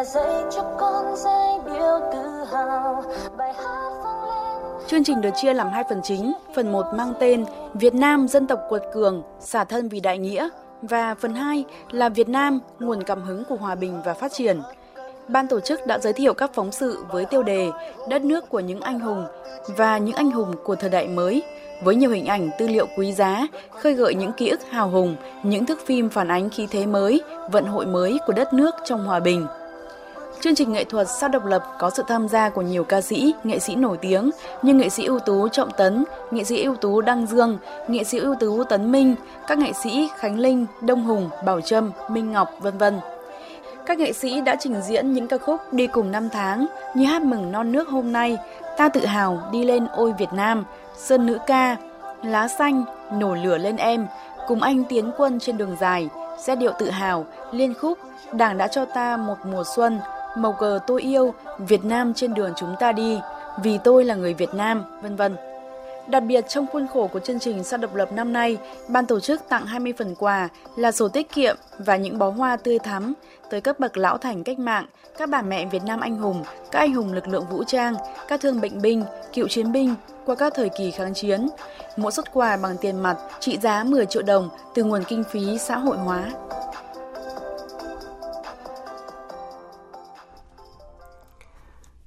Dạy 0.00 0.44
cho 0.50 0.62
con 0.78 1.16
giai 1.16 1.58
điệu 1.66 2.00
tự 2.12 2.44
hào 2.52 3.04
bài 3.36 3.52
hát 3.54 3.90
vang 4.04 4.24
lên 4.24 4.88
Chương 4.88 5.04
trình 5.04 5.20
được 5.20 5.30
chia 5.36 5.54
làm 5.54 5.70
hai 5.70 5.84
phần 5.88 6.00
chính, 6.02 6.32
phần 6.54 6.72
1 6.72 6.86
mang 6.94 7.14
tên 7.20 7.44
Việt 7.74 7.94
Nam 7.94 8.28
dân 8.28 8.46
tộc 8.46 8.60
quật 8.68 8.82
cường, 8.92 9.22
xả 9.40 9.64
thân 9.64 9.88
vì 9.88 10.00
đại 10.00 10.18
nghĩa 10.18 10.48
và 10.82 11.14
phần 11.14 11.34
2 11.34 11.64
là 11.90 12.08
Việt 12.08 12.28
Nam 12.28 12.60
nguồn 12.78 13.02
cảm 13.02 13.22
hứng 13.22 13.44
của 13.44 13.56
hòa 13.56 13.74
bình 13.74 14.02
và 14.04 14.14
phát 14.14 14.32
triển. 14.32 14.62
Ban 15.28 15.46
tổ 15.48 15.60
chức 15.60 15.86
đã 15.86 15.98
giới 15.98 16.12
thiệu 16.12 16.34
các 16.34 16.50
phóng 16.54 16.72
sự 16.72 17.04
với 17.10 17.24
tiêu 17.24 17.42
đề 17.42 17.70
Đất 18.08 18.22
nước 18.22 18.48
của 18.48 18.60
những 18.60 18.80
anh 18.80 19.00
hùng 19.00 19.26
và 19.76 19.98
những 19.98 20.14
anh 20.14 20.30
hùng 20.30 20.54
của 20.64 20.74
thời 20.74 20.90
đại 20.90 21.08
mới 21.08 21.42
với 21.84 21.96
nhiều 21.96 22.10
hình 22.10 22.26
ảnh 22.26 22.50
tư 22.58 22.68
liệu 22.68 22.86
quý 22.96 23.12
giá, 23.12 23.46
khơi 23.70 23.94
gợi 23.94 24.14
những 24.14 24.32
ký 24.32 24.48
ức 24.48 24.60
hào 24.70 24.90
hùng, 24.90 25.16
những 25.42 25.66
thước 25.66 25.86
phim 25.86 26.08
phản 26.08 26.28
ánh 26.28 26.50
khí 26.50 26.66
thế 26.70 26.86
mới, 26.86 27.20
vận 27.50 27.66
hội 27.66 27.86
mới 27.86 28.18
của 28.26 28.32
đất 28.32 28.54
nước 28.54 28.74
trong 28.84 29.06
hòa 29.06 29.20
bình. 29.20 29.46
Chương 30.42 30.54
trình 30.54 30.72
nghệ 30.72 30.84
thuật 30.84 31.08
sao 31.08 31.28
độc 31.28 31.44
lập 31.44 31.64
có 31.78 31.90
sự 31.90 32.02
tham 32.08 32.28
gia 32.28 32.48
của 32.48 32.62
nhiều 32.62 32.84
ca 32.84 33.00
sĩ, 33.00 33.34
nghệ 33.44 33.58
sĩ 33.58 33.74
nổi 33.74 33.96
tiếng 33.96 34.30
như 34.62 34.74
nghệ 34.74 34.88
sĩ 34.88 35.04
ưu 35.04 35.18
tú 35.18 35.48
Trọng 35.48 35.70
Tấn, 35.70 36.04
nghệ 36.30 36.44
sĩ 36.44 36.62
ưu 36.62 36.76
tú 36.76 37.00
Đăng 37.00 37.26
Dương, 37.26 37.58
nghệ 37.88 38.04
sĩ 38.04 38.18
ưu 38.18 38.34
tú 38.34 38.64
Tấn 38.64 38.92
Minh, 38.92 39.14
các 39.46 39.58
nghệ 39.58 39.72
sĩ 39.72 40.08
Khánh 40.16 40.38
Linh, 40.38 40.66
Đông 40.80 41.04
Hùng, 41.04 41.30
Bảo 41.44 41.60
Trâm, 41.60 41.92
Minh 42.08 42.32
Ngọc, 42.32 42.50
vân 42.60 42.78
vân. 42.78 43.00
Các 43.86 43.98
nghệ 43.98 44.12
sĩ 44.12 44.40
đã 44.40 44.56
trình 44.60 44.82
diễn 44.82 45.12
những 45.12 45.28
ca 45.28 45.38
khúc 45.38 45.72
đi 45.72 45.86
cùng 45.86 46.10
năm 46.10 46.28
tháng 46.28 46.66
như 46.94 47.04
hát 47.04 47.22
mừng 47.22 47.52
non 47.52 47.72
nước 47.72 47.88
hôm 47.88 48.12
nay, 48.12 48.38
ta 48.76 48.88
tự 48.88 49.06
hào 49.06 49.42
đi 49.52 49.64
lên 49.64 49.86
ôi 49.92 50.14
Việt 50.18 50.32
Nam, 50.32 50.64
sơn 50.96 51.26
nữ 51.26 51.38
ca, 51.46 51.76
lá 52.22 52.48
xanh, 52.48 52.84
nổ 53.12 53.34
lửa 53.34 53.58
lên 53.58 53.76
em, 53.76 54.06
cùng 54.48 54.62
anh 54.62 54.84
tiến 54.84 55.10
quân 55.16 55.38
trên 55.40 55.56
đường 55.56 55.76
dài, 55.80 56.08
giai 56.38 56.56
điệu 56.56 56.72
tự 56.78 56.90
hào, 56.90 57.26
liên 57.52 57.74
khúc, 57.74 57.98
Đảng 58.32 58.58
đã 58.58 58.68
cho 58.68 58.84
ta 58.84 59.16
một 59.16 59.36
mùa 59.44 59.64
xuân, 59.76 60.00
màu 60.36 60.52
cờ 60.52 60.78
tôi 60.86 61.02
yêu, 61.02 61.34
Việt 61.58 61.84
Nam 61.84 62.14
trên 62.14 62.34
đường 62.34 62.52
chúng 62.56 62.74
ta 62.80 62.92
đi, 62.92 63.18
vì 63.62 63.78
tôi 63.84 64.04
là 64.04 64.14
người 64.14 64.34
Việt 64.34 64.54
Nam, 64.54 64.84
vân 65.02 65.16
vân. 65.16 65.36
Đặc 66.06 66.22
biệt 66.22 66.48
trong 66.48 66.66
khuôn 66.72 66.86
khổ 66.94 67.06
của 67.06 67.20
chương 67.20 67.38
trình 67.38 67.64
sao 67.64 67.78
độc 67.78 67.94
lập 67.94 68.12
năm 68.12 68.32
nay, 68.32 68.58
ban 68.88 69.06
tổ 69.06 69.20
chức 69.20 69.48
tặng 69.48 69.66
20 69.66 69.92
phần 69.98 70.14
quà 70.14 70.48
là 70.76 70.92
sổ 70.92 71.08
tiết 71.08 71.32
kiệm 71.32 71.56
và 71.78 71.96
những 71.96 72.18
bó 72.18 72.30
hoa 72.30 72.56
tươi 72.56 72.78
thắm 72.78 73.14
tới 73.50 73.60
các 73.60 73.80
bậc 73.80 73.96
lão 73.96 74.18
thành 74.18 74.44
cách 74.44 74.58
mạng, 74.58 74.86
các 75.18 75.28
bà 75.28 75.42
mẹ 75.42 75.66
Việt 75.66 75.82
Nam 75.86 76.00
anh 76.00 76.16
hùng, 76.16 76.44
các 76.70 76.78
anh 76.78 76.94
hùng 76.94 77.12
lực 77.12 77.28
lượng 77.28 77.44
vũ 77.50 77.64
trang, 77.64 77.94
các 78.28 78.40
thương 78.40 78.60
bệnh 78.60 78.82
binh, 78.82 79.04
cựu 79.32 79.48
chiến 79.48 79.72
binh 79.72 79.94
qua 80.24 80.34
các 80.34 80.52
thời 80.56 80.68
kỳ 80.68 80.90
kháng 80.90 81.14
chiến. 81.14 81.48
Mỗi 81.96 82.12
xuất 82.12 82.32
quà 82.32 82.56
bằng 82.56 82.76
tiền 82.80 83.02
mặt 83.02 83.16
trị 83.40 83.58
giá 83.62 83.84
10 83.84 84.06
triệu 84.06 84.22
đồng 84.22 84.48
từ 84.74 84.84
nguồn 84.84 85.04
kinh 85.04 85.24
phí 85.24 85.58
xã 85.58 85.76
hội 85.76 85.96
hóa. 85.96 86.24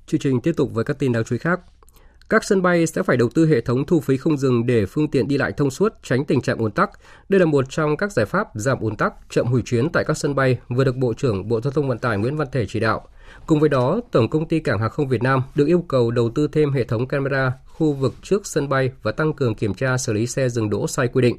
Chương 0.07 0.19
trình 0.19 0.41
tiếp 0.41 0.51
tục 0.57 0.69
với 0.73 0.83
các 0.83 0.99
tin 0.99 1.11
đáng 1.11 1.23
chú 1.23 1.35
ý 1.35 1.39
khác. 1.39 1.59
Các 2.29 2.43
sân 2.43 2.61
bay 2.61 2.87
sẽ 2.87 3.03
phải 3.03 3.17
đầu 3.17 3.29
tư 3.35 3.47
hệ 3.47 3.61
thống 3.61 3.85
thu 3.85 3.99
phí 3.99 4.17
không 4.17 4.37
dừng 4.37 4.65
để 4.65 4.85
phương 4.85 5.11
tiện 5.11 5.27
đi 5.27 5.37
lại 5.37 5.51
thông 5.57 5.71
suốt, 5.71 5.93
tránh 6.03 6.25
tình 6.25 6.41
trạng 6.41 6.57
ùn 6.57 6.71
tắc. 6.71 6.89
Đây 7.29 7.39
là 7.39 7.45
một 7.45 7.65
trong 7.69 7.97
các 7.97 8.11
giải 8.11 8.25
pháp 8.25 8.47
giảm 8.55 8.79
ùn 8.79 8.95
tắc, 8.95 9.13
chậm 9.29 9.45
hủy 9.47 9.61
chuyến 9.65 9.89
tại 9.89 10.03
các 10.07 10.17
sân 10.17 10.35
bay 10.35 10.57
vừa 10.69 10.83
được 10.83 10.95
Bộ 10.95 11.13
trưởng 11.13 11.47
Bộ 11.47 11.61
Giao 11.61 11.71
thông 11.71 11.87
Vận 11.87 11.97
tải 11.97 12.17
Nguyễn 12.17 12.37
Văn 12.37 12.47
Thể 12.51 12.65
chỉ 12.65 12.79
đạo. 12.79 13.07
Cùng 13.45 13.59
với 13.59 13.69
đó, 13.69 14.01
Tổng 14.11 14.29
công 14.29 14.47
ty 14.47 14.59
Cảng 14.59 14.79
hàng 14.79 14.89
không 14.89 15.07
Việt 15.07 15.23
Nam 15.23 15.41
được 15.55 15.67
yêu 15.67 15.85
cầu 15.87 16.11
đầu 16.11 16.29
tư 16.35 16.47
thêm 16.51 16.71
hệ 16.71 16.83
thống 16.83 17.07
camera 17.07 17.53
khu 17.65 17.93
vực 17.93 18.13
trước 18.21 18.47
sân 18.47 18.69
bay 18.69 18.91
và 19.03 19.11
tăng 19.11 19.33
cường 19.33 19.55
kiểm 19.55 19.73
tra 19.73 19.97
xử 19.97 20.13
lý 20.13 20.27
xe 20.27 20.49
dừng 20.49 20.69
đỗ 20.69 20.87
sai 20.87 21.07
quy 21.07 21.21
định. 21.21 21.37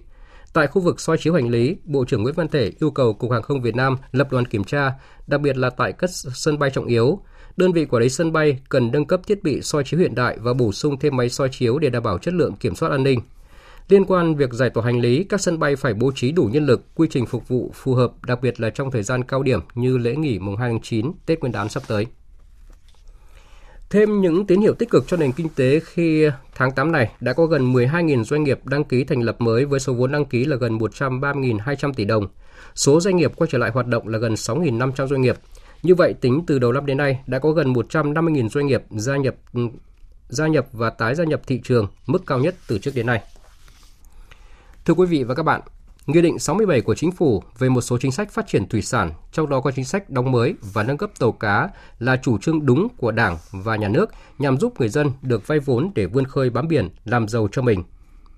Tại 0.52 0.66
khu 0.66 0.82
vực 0.82 1.00
soi 1.00 1.18
chiếu 1.18 1.34
hành 1.34 1.48
lý, 1.48 1.76
Bộ 1.84 2.04
trưởng 2.04 2.22
Nguyễn 2.22 2.34
Văn 2.34 2.48
Thể 2.48 2.72
yêu 2.80 2.90
cầu 2.90 3.14
Cục 3.14 3.30
Hàng 3.30 3.42
không 3.42 3.62
Việt 3.62 3.76
Nam 3.76 3.96
lập 4.12 4.28
đoàn 4.30 4.44
kiểm 4.44 4.64
tra, 4.64 4.92
đặc 5.26 5.40
biệt 5.40 5.56
là 5.56 5.70
tại 5.70 5.92
các 5.92 6.10
sân 6.10 6.58
bay 6.58 6.70
trọng 6.70 6.86
yếu, 6.86 7.20
đơn 7.56 7.72
vị 7.72 7.84
quản 7.84 8.02
lý 8.02 8.08
sân 8.08 8.32
bay 8.32 8.58
cần 8.68 8.90
nâng 8.92 9.04
cấp 9.04 9.20
thiết 9.26 9.42
bị 9.42 9.62
soi 9.62 9.84
chiếu 9.84 10.00
hiện 10.00 10.14
đại 10.14 10.38
và 10.40 10.52
bổ 10.52 10.72
sung 10.72 10.98
thêm 10.98 11.16
máy 11.16 11.28
soi 11.28 11.48
chiếu 11.52 11.78
để 11.78 11.90
đảm 11.90 12.02
bảo 12.02 12.18
chất 12.18 12.34
lượng 12.34 12.56
kiểm 12.60 12.74
soát 12.74 12.90
an 12.90 13.02
ninh. 13.02 13.20
Liên 13.88 14.04
quan 14.04 14.34
việc 14.34 14.52
giải 14.52 14.70
tỏa 14.70 14.84
hành 14.84 15.00
lý, 15.00 15.24
các 15.24 15.40
sân 15.40 15.58
bay 15.58 15.76
phải 15.76 15.94
bố 15.94 16.12
trí 16.14 16.32
đủ 16.32 16.44
nhân 16.52 16.66
lực, 16.66 16.82
quy 16.94 17.08
trình 17.10 17.26
phục 17.26 17.48
vụ 17.48 17.70
phù 17.74 17.94
hợp, 17.94 18.12
đặc 18.26 18.42
biệt 18.42 18.60
là 18.60 18.70
trong 18.70 18.90
thời 18.90 19.02
gian 19.02 19.24
cao 19.24 19.42
điểm 19.42 19.60
như 19.74 19.98
lễ 19.98 20.16
nghỉ 20.16 20.38
mùng 20.38 20.56
2 20.56 20.70
tháng 20.70 20.80
9, 20.80 21.12
Tết 21.26 21.40
Nguyên 21.40 21.52
đán 21.52 21.68
sắp 21.68 21.82
tới. 21.88 22.06
Thêm 23.90 24.20
những 24.20 24.46
tín 24.46 24.60
hiệu 24.60 24.74
tích 24.74 24.90
cực 24.90 25.04
cho 25.06 25.16
nền 25.16 25.32
kinh 25.32 25.48
tế 25.48 25.80
khi 25.84 26.28
tháng 26.54 26.70
8 26.72 26.92
này 26.92 27.12
đã 27.20 27.32
có 27.32 27.46
gần 27.46 27.72
12.000 27.72 28.24
doanh 28.24 28.44
nghiệp 28.44 28.60
đăng 28.64 28.84
ký 28.84 29.04
thành 29.04 29.20
lập 29.20 29.40
mới 29.40 29.64
với 29.64 29.80
số 29.80 29.94
vốn 29.94 30.12
đăng 30.12 30.24
ký 30.24 30.44
là 30.44 30.56
gần 30.56 30.78
130.200 30.78 31.92
tỷ 31.92 32.04
đồng. 32.04 32.26
Số 32.74 33.00
doanh 33.00 33.16
nghiệp 33.16 33.32
quay 33.36 33.48
trở 33.50 33.58
lại 33.58 33.70
hoạt 33.70 33.86
động 33.86 34.08
là 34.08 34.18
gần 34.18 34.34
6.500 34.34 35.06
doanh 35.06 35.20
nghiệp. 35.20 35.36
Như 35.86 35.94
vậy, 35.94 36.14
tính 36.14 36.44
từ 36.46 36.58
đầu 36.58 36.72
năm 36.72 36.86
đến 36.86 36.96
nay 36.96 37.20
đã 37.26 37.38
có 37.38 37.50
gần 37.50 37.72
150.000 37.72 38.48
doanh 38.48 38.66
nghiệp 38.66 38.82
gia 38.90 39.16
nhập 39.16 39.34
ừ, 39.52 39.60
gia 40.28 40.46
nhập 40.46 40.66
và 40.72 40.90
tái 40.90 41.14
gia 41.14 41.24
nhập 41.24 41.40
thị 41.46 41.60
trường 41.64 41.86
mức 42.06 42.22
cao 42.26 42.38
nhất 42.38 42.54
từ 42.68 42.78
trước 42.78 42.90
đến 42.94 43.06
nay. 43.06 43.22
Thưa 44.84 44.94
quý 44.94 45.06
vị 45.06 45.24
và 45.24 45.34
các 45.34 45.42
bạn, 45.42 45.60
Nghị 46.06 46.22
định 46.22 46.38
67 46.38 46.80
của 46.80 46.94
Chính 46.94 47.12
phủ 47.12 47.42
về 47.58 47.68
một 47.68 47.80
số 47.80 47.98
chính 47.98 48.12
sách 48.12 48.30
phát 48.30 48.46
triển 48.46 48.68
thủy 48.68 48.82
sản, 48.82 49.12
trong 49.32 49.48
đó 49.48 49.60
có 49.60 49.70
chính 49.70 49.84
sách 49.84 50.10
đóng 50.10 50.32
mới 50.32 50.54
và 50.72 50.82
nâng 50.82 50.96
cấp 50.96 51.10
tàu 51.18 51.32
cá 51.32 51.68
là 51.98 52.16
chủ 52.16 52.38
trương 52.38 52.66
đúng 52.66 52.88
của 52.96 53.10
Đảng 53.10 53.36
và 53.50 53.76
Nhà 53.76 53.88
nước 53.88 54.10
nhằm 54.38 54.58
giúp 54.58 54.80
người 54.80 54.88
dân 54.88 55.10
được 55.22 55.46
vay 55.46 55.58
vốn 55.58 55.90
để 55.94 56.06
vươn 56.06 56.24
khơi 56.24 56.50
bám 56.50 56.68
biển, 56.68 56.88
làm 57.04 57.28
giàu 57.28 57.48
cho 57.52 57.62
mình. 57.62 57.82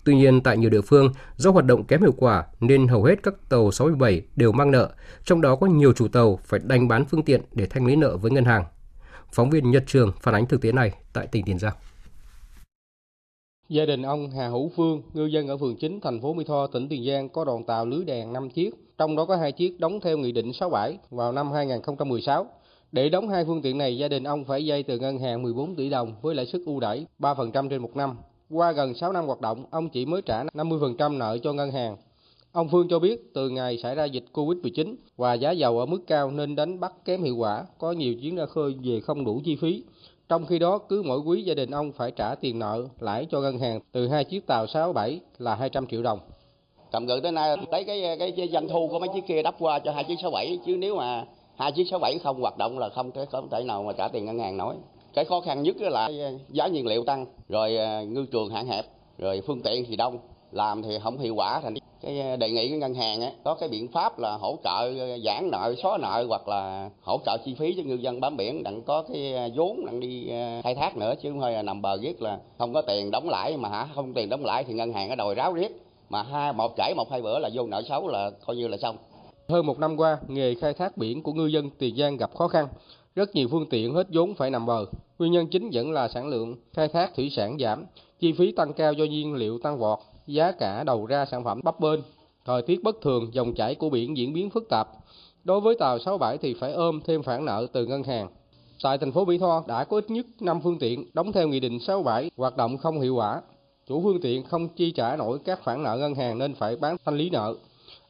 Tuy 0.08 0.16
nhiên, 0.16 0.40
tại 0.40 0.56
nhiều 0.56 0.70
địa 0.70 0.80
phương, 0.80 1.12
do 1.36 1.50
hoạt 1.50 1.64
động 1.64 1.84
kém 1.84 2.02
hiệu 2.02 2.12
quả 2.16 2.46
nên 2.60 2.88
hầu 2.88 3.04
hết 3.04 3.22
các 3.22 3.34
tàu 3.48 3.70
67 3.70 4.22
đều 4.36 4.52
mang 4.52 4.70
nợ, 4.70 4.90
trong 5.24 5.40
đó 5.40 5.56
có 5.56 5.66
nhiều 5.66 5.92
chủ 5.92 6.08
tàu 6.08 6.38
phải 6.42 6.60
đành 6.64 6.88
bán 6.88 7.04
phương 7.04 7.22
tiện 7.22 7.40
để 7.52 7.66
thanh 7.66 7.86
lý 7.86 7.96
nợ 7.96 8.16
với 8.16 8.30
ngân 8.30 8.44
hàng. 8.44 8.64
Phóng 9.32 9.50
viên 9.50 9.70
Nhật 9.70 9.82
Trường 9.86 10.12
phản 10.20 10.34
ánh 10.34 10.46
thực 10.46 10.62
tế 10.62 10.72
này 10.72 10.92
tại 11.12 11.26
tỉnh 11.26 11.44
Tiền 11.44 11.58
Giang. 11.58 11.72
Gia 13.68 13.84
đình 13.84 14.02
ông 14.02 14.30
Hà 14.30 14.48
Hữu 14.48 14.70
Phương, 14.76 15.02
ngư 15.12 15.26
dân 15.26 15.48
ở 15.48 15.56
phường 15.56 15.76
9 15.76 16.00
thành 16.02 16.20
phố 16.20 16.34
Mỹ 16.34 16.44
Tho, 16.48 16.66
tỉnh 16.66 16.88
Tiền 16.88 17.04
Giang 17.06 17.28
có 17.28 17.44
đoàn 17.44 17.64
tàu 17.64 17.86
lưới 17.86 18.04
đèn 18.04 18.32
5 18.32 18.50
chiếc, 18.50 18.74
trong 18.98 19.16
đó 19.16 19.24
có 19.24 19.36
hai 19.36 19.52
chiếc 19.52 19.80
đóng 19.80 20.00
theo 20.00 20.18
Nghị 20.18 20.32
định 20.32 20.52
67 20.52 20.98
vào 21.10 21.32
năm 21.32 21.52
2016. 21.52 22.46
Để 22.92 23.08
đóng 23.08 23.28
hai 23.28 23.44
phương 23.44 23.62
tiện 23.62 23.78
này, 23.78 23.98
gia 23.98 24.08
đình 24.08 24.24
ông 24.24 24.44
phải 24.44 24.62
vay 24.66 24.82
từ 24.82 24.98
ngân 24.98 25.18
hàng 25.18 25.42
14 25.42 25.76
tỷ 25.76 25.90
đồng 25.90 26.14
với 26.22 26.34
lãi 26.34 26.46
suất 26.46 26.62
ưu 26.66 26.80
đãi 26.80 27.06
3% 27.18 27.68
trên 27.68 27.82
một 27.82 27.96
năm. 27.96 28.16
Qua 28.50 28.72
gần 28.72 28.94
6 28.94 29.12
năm 29.12 29.26
hoạt 29.26 29.40
động, 29.40 29.64
ông 29.70 29.88
chỉ 29.88 30.06
mới 30.06 30.22
trả 30.22 30.44
50% 30.44 31.18
nợ 31.18 31.38
cho 31.42 31.52
ngân 31.52 31.70
hàng. 31.70 31.96
Ông 32.52 32.68
Phương 32.68 32.88
cho 32.88 32.98
biết 32.98 33.34
từ 33.34 33.48
ngày 33.48 33.78
xảy 33.78 33.94
ra 33.94 34.04
dịch 34.04 34.24
Covid-19 34.32 34.94
và 35.16 35.34
giá 35.34 35.50
dầu 35.50 35.78
ở 35.78 35.86
mức 35.86 36.00
cao 36.06 36.30
nên 36.30 36.56
đánh 36.56 36.80
bắt 36.80 36.92
kém 37.04 37.22
hiệu 37.22 37.36
quả, 37.36 37.64
có 37.78 37.92
nhiều 37.92 38.14
chuyến 38.14 38.36
ra 38.36 38.46
khơi 38.46 38.74
về 38.84 39.00
không 39.00 39.24
đủ 39.24 39.40
chi 39.44 39.56
phí. 39.56 39.84
Trong 40.28 40.46
khi 40.46 40.58
đó, 40.58 40.78
cứ 40.78 41.02
mỗi 41.02 41.18
quý 41.18 41.42
gia 41.42 41.54
đình 41.54 41.70
ông 41.70 41.92
phải 41.92 42.10
trả 42.10 42.34
tiền 42.34 42.58
nợ 42.58 42.84
lãi 43.00 43.26
cho 43.30 43.40
ngân 43.40 43.58
hàng 43.58 43.80
từ 43.92 44.08
hai 44.08 44.24
chiếc 44.24 44.46
tàu 44.46 44.66
67 44.66 45.20
là 45.38 45.54
200 45.54 45.86
triệu 45.86 46.02
đồng. 46.02 46.18
cầm 46.92 47.06
cự 47.06 47.20
tới 47.22 47.32
nay 47.32 47.56
lấy 47.72 47.84
cái, 47.84 48.16
cái 48.18 48.32
cái 48.36 48.48
doanh 48.48 48.68
thu 48.68 48.88
của 48.88 48.98
mấy 48.98 49.08
chiếc 49.14 49.26
kia 49.26 49.42
đắp 49.42 49.54
qua 49.58 49.78
cho 49.78 49.92
hai 49.92 50.04
chiếc 50.04 50.16
67 50.22 50.58
chứ 50.66 50.76
nếu 50.76 50.96
mà 50.96 51.24
hai 51.56 51.72
chiếc 51.72 51.84
67 51.84 52.18
không 52.24 52.40
hoạt 52.40 52.58
động 52.58 52.78
là 52.78 52.88
không 52.88 53.10
thể 53.12 53.24
không 53.32 53.48
thể 53.50 53.64
nào 53.64 53.82
mà 53.82 53.92
trả 53.92 54.08
tiền 54.08 54.24
ngân 54.24 54.38
hàng 54.38 54.56
nổi. 54.56 54.74
Cái 55.18 55.24
khó 55.24 55.40
khăn 55.40 55.62
nhất 55.62 55.76
là 55.80 56.08
giá 56.48 56.66
nhiên 56.66 56.86
liệu 56.86 57.04
tăng, 57.04 57.26
rồi 57.48 57.76
à, 57.76 58.02
ngư 58.02 58.26
trường 58.32 58.50
hạn 58.50 58.66
hẹp, 58.66 58.84
rồi 59.18 59.42
phương 59.46 59.60
tiện 59.60 59.84
thì 59.88 59.96
đông, 59.96 60.18
làm 60.52 60.82
thì 60.82 60.98
không 61.02 61.18
hiệu 61.18 61.34
quả 61.34 61.60
thành 61.60 61.74
cái 62.02 62.36
đề 62.36 62.50
nghị 62.50 62.68
cái 62.68 62.78
ngân 62.78 62.94
hàng 62.94 63.20
ấy, 63.20 63.32
có 63.44 63.54
cái 63.54 63.68
biện 63.68 63.88
pháp 63.88 64.18
là 64.18 64.36
hỗ 64.36 64.56
trợ 64.64 64.92
à, 65.00 65.18
giãn 65.24 65.48
nợ 65.52 65.74
xóa 65.82 65.98
nợ 65.98 66.24
hoặc 66.28 66.48
là 66.48 66.90
hỗ 67.02 67.18
trợ 67.26 67.36
chi 67.44 67.54
phí 67.58 67.74
cho 67.76 67.82
ngư 67.82 67.94
dân 67.94 68.20
bám 68.20 68.36
biển 68.36 68.62
đặng 68.62 68.82
có 68.82 69.02
cái 69.02 69.34
à, 69.34 69.48
vốn 69.56 69.86
đặng 69.86 70.00
đi 70.00 70.28
khai 70.64 70.74
thác 70.74 70.96
nữa 70.96 71.14
chứ 71.22 71.30
không 71.30 71.40
thôi 71.40 71.52
là 71.52 71.62
nằm 71.62 71.82
bờ 71.82 71.96
riết 71.96 72.22
là 72.22 72.38
không 72.58 72.74
có 72.74 72.82
tiền 72.82 73.10
đóng 73.10 73.28
lãi 73.28 73.56
mà 73.56 73.68
hả? 73.68 73.88
Không 73.94 74.14
tiền 74.14 74.28
đóng 74.28 74.44
lãi 74.44 74.64
thì 74.64 74.74
ngân 74.74 74.92
hàng 74.92 75.08
nó 75.08 75.14
đòi 75.14 75.34
ráo 75.34 75.52
riết 75.52 75.82
mà 76.10 76.22
hai 76.22 76.52
một 76.52 76.76
chảy 76.76 76.94
một 76.96 77.10
hai 77.10 77.22
bữa 77.22 77.38
là 77.38 77.50
vô 77.54 77.66
nợ 77.66 77.82
xấu 77.88 78.08
là 78.08 78.30
coi 78.46 78.56
như 78.56 78.68
là 78.68 78.76
xong. 78.76 78.96
Hơn 79.48 79.66
một 79.66 79.78
năm 79.78 79.96
qua 79.96 80.18
nghề 80.28 80.54
khai 80.54 80.74
thác 80.74 80.96
biển 80.96 81.22
của 81.22 81.32
ngư 81.32 81.46
dân 81.46 81.70
tiền 81.78 81.96
giang 81.96 82.16
gặp 82.16 82.34
khó 82.34 82.48
khăn 82.48 82.68
rất 83.14 83.34
nhiều 83.34 83.48
phương 83.50 83.66
tiện 83.70 83.94
hết 83.94 84.06
vốn 84.12 84.34
phải 84.34 84.50
nằm 84.50 84.66
bờ 84.66 84.86
nguyên 85.18 85.32
nhân 85.32 85.46
chính 85.46 85.70
vẫn 85.72 85.92
là 85.92 86.08
sản 86.08 86.28
lượng 86.28 86.56
khai 86.72 86.88
thác 86.88 87.14
thủy 87.14 87.30
sản 87.30 87.56
giảm 87.58 87.84
chi 88.20 88.32
phí 88.32 88.52
tăng 88.52 88.72
cao 88.72 88.92
do 88.92 89.04
nhiên 89.04 89.34
liệu 89.34 89.58
tăng 89.58 89.78
vọt 89.78 89.98
giá 90.28 90.52
cả 90.52 90.84
đầu 90.84 91.06
ra 91.06 91.24
sản 91.24 91.44
phẩm 91.44 91.60
bấp 91.64 91.80
bênh, 91.80 92.00
thời 92.44 92.62
tiết 92.62 92.82
bất 92.82 93.00
thường, 93.02 93.30
dòng 93.32 93.54
chảy 93.54 93.74
của 93.74 93.90
biển 93.90 94.16
diễn 94.16 94.32
biến 94.32 94.50
phức 94.50 94.68
tạp. 94.68 94.88
Đối 95.44 95.60
với 95.60 95.74
tàu 95.78 95.98
67 95.98 96.38
thì 96.38 96.54
phải 96.54 96.72
ôm 96.72 97.00
thêm 97.06 97.22
khoản 97.22 97.44
nợ 97.44 97.66
từ 97.72 97.86
ngân 97.86 98.02
hàng. 98.02 98.28
Tại 98.82 98.98
thành 98.98 99.12
phố 99.12 99.24
Mỹ 99.24 99.38
Tho 99.38 99.64
đã 99.66 99.84
có 99.84 99.96
ít 99.96 100.10
nhất 100.10 100.26
5 100.40 100.60
phương 100.60 100.78
tiện 100.78 101.04
đóng 101.12 101.32
theo 101.32 101.48
Nghị 101.48 101.60
định 101.60 101.80
67 101.80 102.30
hoạt 102.36 102.56
động 102.56 102.78
không 102.78 103.00
hiệu 103.00 103.14
quả. 103.14 103.40
Chủ 103.88 104.02
phương 104.02 104.20
tiện 104.20 104.44
không 104.44 104.68
chi 104.68 104.90
trả 104.90 105.16
nổi 105.16 105.38
các 105.44 105.64
khoản 105.64 105.82
nợ 105.82 105.96
ngân 105.96 106.14
hàng 106.14 106.38
nên 106.38 106.54
phải 106.54 106.76
bán 106.76 106.96
thanh 107.04 107.16
lý 107.16 107.30
nợ. 107.30 107.54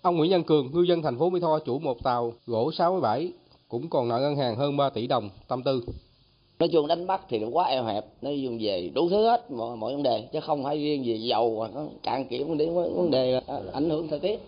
Ông 0.03 0.17
Nguyễn 0.17 0.33
Văn 0.33 0.45
Cường, 0.45 0.73
ngư 0.73 0.83
dân 0.83 1.03
thành 1.03 1.19
phố 1.19 1.31
Mỹ 1.31 1.41
Tho, 1.41 1.59
chủ 1.59 1.79
một 1.79 2.03
tàu 2.03 2.33
gỗ 2.47 2.73
67 2.73 3.33
cũng 3.69 3.91
còn 3.91 4.09
nợ 4.09 4.21
ngân 4.21 4.37
hàng 4.37 4.57
hơn 4.57 4.77
3 4.77 4.91
tỷ 4.91 5.07
đồng 5.07 5.31
tâm 5.49 5.63
tư 5.63 5.83
nói 6.59 6.69
chung 6.69 6.87
đánh 6.87 7.07
bắt 7.07 7.21
thì 7.29 7.45
quá 7.53 7.65
eo 7.65 7.85
hẹp 7.85 8.05
nó 8.23 8.31
dùng 8.31 8.59
về 8.61 8.91
đủ 8.95 9.09
thứ 9.09 9.27
hết 9.27 9.51
mọi, 9.51 9.77
mọi 9.77 9.93
vấn 9.93 10.03
đề 10.03 10.29
chứ 10.33 10.41
không 10.41 10.65
phải 10.65 10.79
riêng 10.79 11.03
về 11.07 11.15
dầu 11.15 11.55
hoặc 11.57 11.71
cạn 12.03 12.25
kiệt 12.25 12.41
đến 12.59 12.75
vấn 12.75 13.11
đề 13.11 13.41
ảnh 13.73 13.91
hưởng 13.91 14.09
thời 14.09 14.19
tiết. 14.19 14.41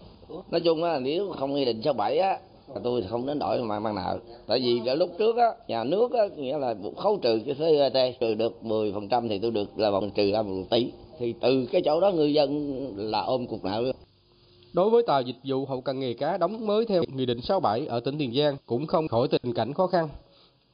Nói 0.50 0.61
chung 0.61 0.85
là 0.85 0.99
nếu 0.99 1.33
không 1.38 1.55
nghị 1.55 1.64
định 1.64 1.83
số 1.83 1.93
bảy 1.93 2.19
á 2.19 2.38
tôi 2.83 3.02
không 3.09 3.26
đến 3.26 3.38
đổi 3.38 3.62
mà 3.62 3.81
mang 3.81 3.95
nợ. 3.95 4.19
Tại 4.47 4.61
vì 4.61 4.81
cái 4.85 4.97
lúc 4.97 5.11
trước 5.19 5.37
á 5.37 5.52
nhà 5.69 5.85
nước 5.85 6.12
á 6.12 6.23
nghĩa 6.37 6.59
là 6.59 6.75
khấu 6.97 7.17
trừ 7.17 7.40
cái 7.47 7.55
thuế 7.55 7.90
VAT 7.90 8.21
trừ 8.21 8.35
được 8.35 8.64
10 8.64 8.93
phần 8.93 9.09
trăm 9.09 9.29
thì 9.29 9.38
tôi 9.38 9.50
được 9.50 9.79
là 9.79 9.90
bằng 9.90 10.11
trừ 10.11 10.31
ra 10.31 10.43
một 10.43 10.62
tỷ. 10.71 10.87
Thì 11.19 11.35
từ 11.40 11.67
cái 11.73 11.83
chỗ 11.85 12.00
đó 12.00 12.11
ngư 12.11 12.25
dân 12.25 12.75
là 12.97 13.21
ôm 13.21 13.47
cục 13.47 13.64
nợ. 13.64 13.93
Đối 14.73 14.90
với 14.90 15.02
tàu 15.02 15.23
dịch 15.23 15.37
vụ 15.45 15.64
hậu 15.64 15.81
cần 15.81 16.00
nghề 16.00 16.14
cá 16.14 16.37
đóng 16.37 16.67
mới 16.67 16.85
theo 16.85 17.02
Nghị 17.17 17.26
định 17.26 17.40
67 17.40 17.87
ở 17.87 18.00
tỉnh 18.00 18.19
Tiền 18.19 18.33
Giang 18.35 18.57
cũng 18.67 18.87
không 18.87 19.09
khỏi 19.09 19.29
tình 19.29 19.55
cảnh 19.55 19.73
khó 19.73 19.87
khăn. 19.87 20.09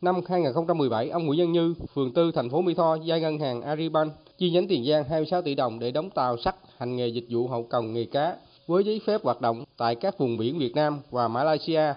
Năm 0.01 0.21
2017, 0.29 1.11
ông 1.11 1.27
Nguyễn 1.27 1.41
Văn 1.41 1.53
Như, 1.53 1.75
phường 1.95 2.13
Tư, 2.13 2.31
thành 2.35 2.51
phố 2.51 2.63
Mỹ 2.63 2.75
Tho, 2.75 2.97
vay 3.07 3.21
ngân 3.21 3.39
hàng 3.39 3.63
Aribank 3.63 4.13
chi 4.39 4.51
nhánh 4.51 4.69
Tiền 4.69 4.85
Giang 4.85 5.05
26 5.05 5.43
tỷ 5.43 5.55
đồng 5.55 5.79
để 5.79 5.91
đóng 5.91 6.11
tàu 6.11 6.37
sắt 6.37 6.57
hành 6.77 6.97
nghề 6.97 7.09
dịch 7.09 7.27
vụ 7.31 7.49
hậu 7.49 7.63
cần 7.63 7.93
nghề 7.93 8.05
cá 8.05 8.37
với 8.67 8.85
giấy 8.85 9.01
phép 9.07 9.25
hoạt 9.25 9.41
động 9.41 9.65
tại 9.77 9.95
các 9.95 10.19
vùng 10.19 10.37
biển 10.37 10.59
Việt 10.59 10.75
Nam 10.75 11.01
và 11.11 11.29
Malaysia. 11.29 11.95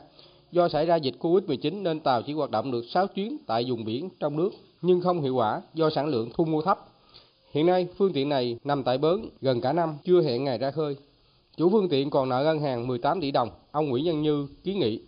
Do 0.52 0.70
xảy 0.70 0.86
ra 0.86 0.96
dịch 0.96 1.16
Covid-19 1.20 1.84
nên 1.84 2.00
tàu 2.00 2.22
chỉ 2.22 2.34
hoạt 2.34 2.52
động 2.52 2.72
được 2.72 2.86
6 2.90 3.08
chuyến 3.08 3.38
tại 3.48 3.66
vùng 3.70 3.86
biển 3.86 4.10
trong 4.20 4.38
nước 4.38 4.50
nhưng 4.82 5.02
không 5.02 5.22
hiệu 5.22 5.36
quả 5.36 5.62
do 5.74 5.90
sản 5.90 6.08
lượng 6.08 6.30
thu 6.34 6.46
mua 6.46 6.62
thấp. 6.62 6.80
Hiện 7.52 7.66
nay, 7.66 7.88
phương 7.98 8.14
tiện 8.14 8.30
này 8.30 8.58
nằm 8.64 8.84
tại 8.84 8.98
bến 8.98 9.30
gần 9.42 9.62
cả 9.62 9.74
năm 9.74 9.98
chưa 10.04 10.22
hẹn 10.22 10.44
ngày 10.44 10.58
ra 10.58 10.72
khơi. 10.72 10.96
Chủ 11.58 11.70
phương 11.70 11.90
tiện 11.90 12.10
còn 12.10 12.30
nợ 12.30 12.44
ngân 12.44 12.60
hàng 12.60 12.88
18 12.88 13.22
tỷ 13.22 13.32
đồng. 13.32 13.50
Ông 13.72 13.90
Nguyễn 13.90 14.06
Văn 14.06 14.22
Như 14.22 14.48
kiến 14.64 14.80
nghị. 14.80 15.02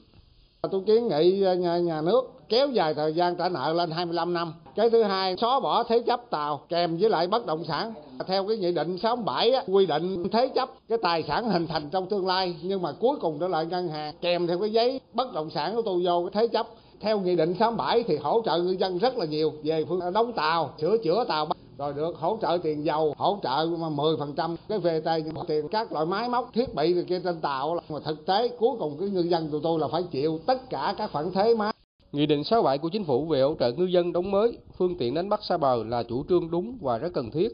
Tôi 0.69 0.81
kiến 0.87 1.07
nghị 1.07 1.41
ờ, 1.41 1.53
nhà, 1.53 1.77
nhà 1.77 2.01
nước 2.01 2.31
kéo 2.49 2.67
dài 2.67 2.93
thời 2.93 3.13
gian 3.13 3.35
trả 3.35 3.49
nợ 3.49 3.73
lên 3.73 3.91
25 3.91 4.33
năm. 4.33 4.53
Cái 4.75 4.89
thứ 4.89 5.03
hai, 5.03 5.35
xóa 5.37 5.59
bỏ 5.59 5.83
thế 5.83 5.99
chấp 5.99 6.29
tàu 6.29 6.61
kèm 6.69 6.97
với 6.97 7.09
lại 7.09 7.27
bất 7.27 7.45
động 7.45 7.63
sản. 7.67 7.93
Theo 8.27 8.47
cái 8.47 8.57
nghị 8.57 8.71
định 8.71 8.97
67 8.97 9.51
á, 9.51 9.63
quy 9.67 9.85
định 9.85 10.29
thế 10.31 10.47
chấp 10.55 10.69
cái 10.89 10.97
tài 11.01 11.23
sản 11.23 11.49
hình 11.49 11.67
thành 11.67 11.89
trong 11.89 12.05
tương 12.05 12.27
lai 12.27 12.55
nhưng 12.61 12.81
mà 12.81 12.91
cuối 12.99 13.17
cùng 13.21 13.39
trở 13.39 13.47
lại 13.47 13.65
ngân 13.65 13.87
hàng 13.87 14.13
kèm 14.21 14.47
theo 14.47 14.59
cái 14.59 14.71
giấy 14.71 15.01
bất 15.13 15.33
động 15.33 15.49
sản 15.49 15.75
của 15.75 15.81
tôi 15.81 16.01
vô 16.05 16.29
cái 16.33 16.41
thế 16.41 16.47
chấp 16.47 16.67
theo 16.99 17.19
nghị 17.19 17.35
định 17.35 17.55
67 17.59 18.03
thì 18.03 18.17
hỗ 18.17 18.41
trợ 18.45 18.57
ngư 18.57 18.71
dân 18.71 18.97
rất 18.97 19.17
là 19.17 19.25
nhiều 19.25 19.53
về 19.63 19.85
phương 19.89 20.13
đóng 20.13 20.33
tàu, 20.33 20.73
sửa 20.81 20.97
chữa 20.97 21.23
tàu 21.27 21.47
rồi 21.77 21.93
được 21.93 22.15
hỗ 22.17 22.37
trợ 22.41 22.57
tiền 22.63 22.85
dầu, 22.85 23.13
hỗ 23.17 23.39
trợ 23.43 23.67
mà 23.79 23.89
10% 23.89 24.55
cái 24.69 24.79
về 24.79 24.99
tay 24.99 25.23
tiền 25.47 25.67
các 25.67 25.91
loại 25.91 26.05
máy 26.05 26.29
móc 26.29 26.53
thiết 26.53 26.75
bị 26.75 26.95
kia 27.07 27.19
trên 27.23 27.41
tàu 27.41 27.79
mà 27.89 27.99
thực 28.05 28.25
tế 28.25 28.47
cuối 28.47 28.75
cùng 28.79 28.97
cái 28.99 29.09
ngư 29.09 29.21
dân 29.21 29.49
tụi 29.51 29.61
tôi 29.63 29.79
là 29.79 29.87
phải 29.87 30.03
chịu 30.03 30.39
tất 30.45 30.69
cả 30.69 30.95
các 30.97 31.11
khoản 31.11 31.31
thuế 31.31 31.55
má 31.55 31.71
Nghị 32.11 32.25
định 32.25 32.43
67 32.43 32.77
của 32.77 32.89
chính 32.89 33.03
phủ 33.03 33.25
về 33.25 33.41
hỗ 33.41 33.55
trợ 33.59 33.71
ngư 33.71 33.85
dân 33.85 34.13
đóng 34.13 34.31
mới, 34.31 34.57
phương 34.77 34.97
tiện 34.97 35.13
đánh 35.13 35.29
bắt 35.29 35.43
xa 35.43 35.57
bờ 35.57 35.83
là 35.83 36.03
chủ 36.03 36.23
trương 36.29 36.51
đúng 36.51 36.77
và 36.81 36.97
rất 36.97 37.13
cần 37.13 37.31
thiết. 37.31 37.51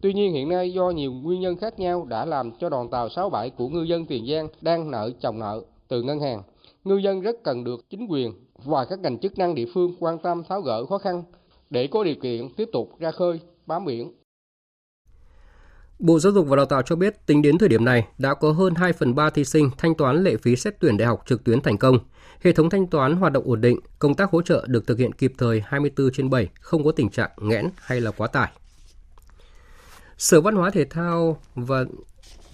Tuy 0.00 0.12
nhiên 0.12 0.32
hiện 0.32 0.48
nay 0.48 0.72
do 0.72 0.90
nhiều 0.90 1.12
nguyên 1.12 1.40
nhân 1.40 1.56
khác 1.56 1.78
nhau 1.78 2.04
đã 2.08 2.24
làm 2.24 2.52
cho 2.60 2.68
đoàn 2.68 2.90
tàu 2.90 3.08
67 3.08 3.50
của 3.50 3.68
ngư 3.68 3.82
dân 3.82 4.06
Tiền 4.06 4.26
Giang 4.26 4.48
đang 4.60 4.90
nợ 4.90 5.10
chồng 5.20 5.38
nợ 5.38 5.62
từ 5.88 6.02
ngân 6.02 6.20
hàng. 6.20 6.42
Ngư 6.84 6.96
dân 6.96 7.20
rất 7.20 7.42
cần 7.44 7.64
được 7.64 7.90
chính 7.90 8.06
quyền 8.06 8.32
và 8.64 8.84
các 8.84 8.98
ngành 9.00 9.18
chức 9.18 9.38
năng 9.38 9.54
địa 9.54 9.66
phương 9.74 9.94
quan 10.00 10.18
tâm 10.18 10.42
tháo 10.48 10.60
gỡ 10.60 10.84
khó 10.84 10.98
khăn 10.98 11.22
để 11.70 11.86
có 11.86 12.04
điều 12.04 12.14
kiện 12.14 12.48
tiếp 12.56 12.68
tục 12.72 12.98
ra 12.98 13.10
khơi, 13.10 13.40
bám 13.68 13.84
biển. 13.84 14.12
Bộ 15.98 16.18
Giáo 16.18 16.32
dục 16.32 16.46
và 16.48 16.56
Đào 16.56 16.66
tạo 16.66 16.82
cho 16.82 16.96
biết 16.96 17.26
tính 17.26 17.42
đến 17.42 17.58
thời 17.58 17.68
điểm 17.68 17.84
này 17.84 18.08
đã 18.18 18.34
có 18.34 18.52
hơn 18.52 18.74
2 18.74 18.92
phần 18.92 19.14
3 19.14 19.30
thí 19.30 19.44
sinh 19.44 19.70
thanh 19.78 19.94
toán 19.94 20.24
lệ 20.24 20.36
phí 20.36 20.56
xét 20.56 20.74
tuyển 20.80 20.96
đại 20.96 21.08
học 21.08 21.22
trực 21.26 21.44
tuyến 21.44 21.60
thành 21.60 21.78
công. 21.78 21.98
Hệ 22.40 22.52
thống 22.52 22.70
thanh 22.70 22.86
toán 22.86 23.16
hoạt 23.16 23.32
động 23.32 23.44
ổn 23.46 23.60
định, 23.60 23.80
công 23.98 24.14
tác 24.14 24.30
hỗ 24.30 24.42
trợ 24.42 24.64
được 24.68 24.86
thực 24.86 24.98
hiện 24.98 25.12
kịp 25.12 25.32
thời 25.38 25.62
24 25.66 26.10
trên 26.12 26.30
7, 26.30 26.48
không 26.60 26.84
có 26.84 26.92
tình 26.92 27.10
trạng 27.10 27.30
nghẽn 27.36 27.68
hay 27.76 28.00
là 28.00 28.10
quá 28.10 28.26
tải. 28.26 28.50
Sở 30.18 30.40
Văn 30.40 30.54
hóa 30.54 30.70
Thể 30.70 30.84
thao 30.84 31.40
và 31.54 31.84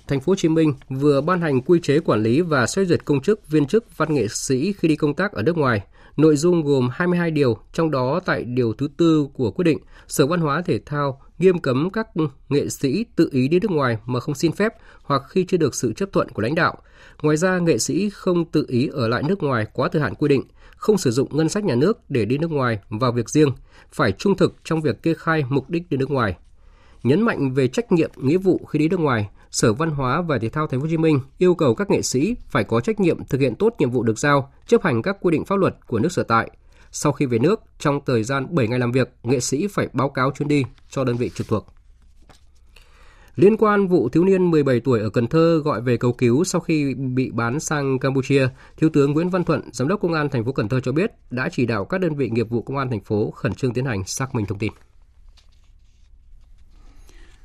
Thành 0.09 0.21
phố 0.21 0.31
Hồ 0.31 0.37
Chí 0.37 0.49
Minh 0.49 0.75
vừa 0.89 1.21
ban 1.21 1.41
hành 1.41 1.61
quy 1.63 1.81
chế 1.83 2.01
quản 2.01 2.23
lý 2.23 2.41
và 2.41 2.67
xét 2.67 2.89
duyệt 2.89 3.05
công 3.05 3.21
chức, 3.21 3.49
viên 3.49 3.67
chức, 3.67 3.97
văn 3.97 4.15
nghệ 4.15 4.29
sĩ 4.29 4.73
khi 4.73 4.89
đi 4.89 4.97
công 4.97 5.15
tác 5.15 5.33
ở 5.33 5.43
nước 5.43 5.57
ngoài. 5.57 5.83
Nội 6.17 6.37
dung 6.37 6.65
gồm 6.65 6.89
22 6.93 7.31
điều, 7.31 7.57
trong 7.73 7.91
đó 7.91 8.21
tại 8.25 8.45
điều 8.45 8.73
thứ 8.73 8.89
tư 8.97 9.29
của 9.35 9.51
quyết 9.51 9.63
định, 9.65 9.79
Sở 10.09 10.27
Văn 10.27 10.41
hóa 10.41 10.63
Thể 10.63 10.81
thao 10.87 11.21
nghiêm 11.39 11.59
cấm 11.59 11.91
các 11.91 12.07
nghệ 12.49 12.69
sĩ 12.69 13.05
tự 13.17 13.29
ý 13.33 13.49
đi 13.49 13.59
nước 13.61 13.71
ngoài 13.71 13.99
mà 14.07 14.21
không 14.21 14.35
xin 14.35 14.53
phép 14.53 14.73
hoặc 15.03 15.23
khi 15.29 15.45
chưa 15.49 15.57
được 15.57 15.75
sự 15.75 15.93
chấp 15.93 16.09
thuận 16.13 16.29
của 16.29 16.43
lãnh 16.43 16.55
đạo. 16.55 16.77
Ngoài 17.23 17.37
ra, 17.37 17.59
nghệ 17.59 17.79
sĩ 17.79 18.11
không 18.11 18.45
tự 18.45 18.65
ý 18.69 18.89
ở 18.93 19.09
lại 19.09 19.23
nước 19.23 19.43
ngoài 19.43 19.67
quá 19.73 19.89
thời 19.93 20.03
hạn 20.03 20.15
quy 20.15 20.29
định, 20.29 20.43
không 20.77 20.99
sử 20.99 21.11
dụng 21.11 21.37
ngân 21.37 21.49
sách 21.49 21.65
nhà 21.65 21.75
nước 21.75 21.99
để 22.09 22.25
đi 22.25 22.39
nước 22.39 22.51
ngoài 22.51 22.79
vào 22.89 23.13
việc 23.13 23.31
riêng, 23.31 23.51
phải 23.93 24.13
trung 24.13 24.37
thực 24.37 24.55
trong 24.65 24.81
việc 24.81 25.03
kê 25.03 25.15
khai 25.15 25.45
mục 25.49 25.71
đích 25.71 25.83
đi 25.91 25.97
nước 25.97 26.11
ngoài. 26.11 26.37
Nhấn 27.05 27.23
mạnh 27.23 27.55
về 27.55 27.69
trách 27.69 27.93
nhiệm 27.93 28.11
nghĩa 28.17 28.39
vụ 28.39 28.61
khi 28.69 28.79
đi 28.79 28.89
nước 28.89 29.01
ngoài, 29.01 29.29
Sở 29.51 29.73
Văn 29.73 29.91
hóa 29.91 30.23
và 30.23 30.39
Thể 30.39 30.49
thao 30.49 30.67
Thành 30.67 30.81
phố 30.81 30.85
Hồ 30.85 30.91
Chí 30.91 30.97
Minh 30.97 31.21
yêu 31.39 31.55
cầu 31.55 31.75
các 31.75 31.91
nghệ 31.91 32.03
sĩ 32.03 32.37
phải 32.49 32.65
có 32.65 32.81
trách 32.81 33.01
nhiệm 33.01 33.25
thực 33.25 33.41
hiện 33.41 33.55
tốt 33.55 33.75
nhiệm 33.79 33.91
vụ 33.91 34.03
được 34.03 34.19
giao, 34.19 34.53
chấp 34.67 34.83
hành 34.83 35.03
các 35.03 35.17
quy 35.21 35.31
định 35.31 35.45
pháp 35.45 35.57
luật 35.57 35.77
của 35.87 35.99
nước 35.99 36.13
sở 36.13 36.23
tại. 36.23 36.51
Sau 36.91 37.13
khi 37.13 37.27
về 37.27 37.39
nước, 37.39 37.61
trong 37.79 38.01
thời 38.07 38.23
gian 38.23 38.47
7 38.51 38.69
ngày 38.69 38.79
làm 38.79 38.93
việc, 38.93 39.13
nghệ 39.23 39.41
sĩ 39.41 39.67
phải 39.67 39.89
báo 39.93 40.09
cáo 40.09 40.31
chuyến 40.31 40.49
đi 40.49 40.65
cho 40.91 41.05
đơn 41.05 41.17
vị 41.17 41.31
trực 41.35 41.49
thuộc. 41.49 41.67
Liên 43.37 43.57
quan 43.57 43.87
vụ 43.89 44.09
thiếu 44.09 44.25
niên 44.25 44.51
17 44.51 44.81
tuổi 44.81 45.01
ở 45.01 45.11
Cần 45.11 45.27
Thơ 45.27 45.61
gọi 45.65 45.81
về 45.81 45.97
cầu 45.97 46.13
cứu 46.13 46.45
sau 46.45 46.61
khi 46.61 46.95
bị 46.95 47.31
bán 47.31 47.61
sang 47.61 47.99
Campuchia, 47.99 48.49
Thiếu 48.77 48.91
tướng 48.93 49.13
Nguyễn 49.13 49.31
Văn 49.31 49.45
Thuận, 49.45 49.61
Giám 49.73 49.89
đốc 49.89 50.01
Công 50.01 50.13
an 50.13 50.29
thành 50.29 50.45
phố 50.45 50.53
Cần 50.53 50.69
Thơ 50.69 50.81
cho 50.81 50.93
biết 50.93 51.11
đã 51.31 51.49
chỉ 51.53 51.67
đạo 51.67 51.85
các 51.85 52.01
đơn 52.01 52.15
vị 52.15 52.31
nghiệp 52.31 52.49
vụ 52.51 52.63
Công 52.63 52.77
an 52.77 52.91
thành 52.91 53.01
phố 53.01 53.31
khẩn 53.31 53.55
trương 53.55 53.73
tiến 53.73 53.85
hành 53.85 54.05
xác 54.05 54.35
minh 54.35 54.47
thông 54.47 54.59
tin. 54.59 54.73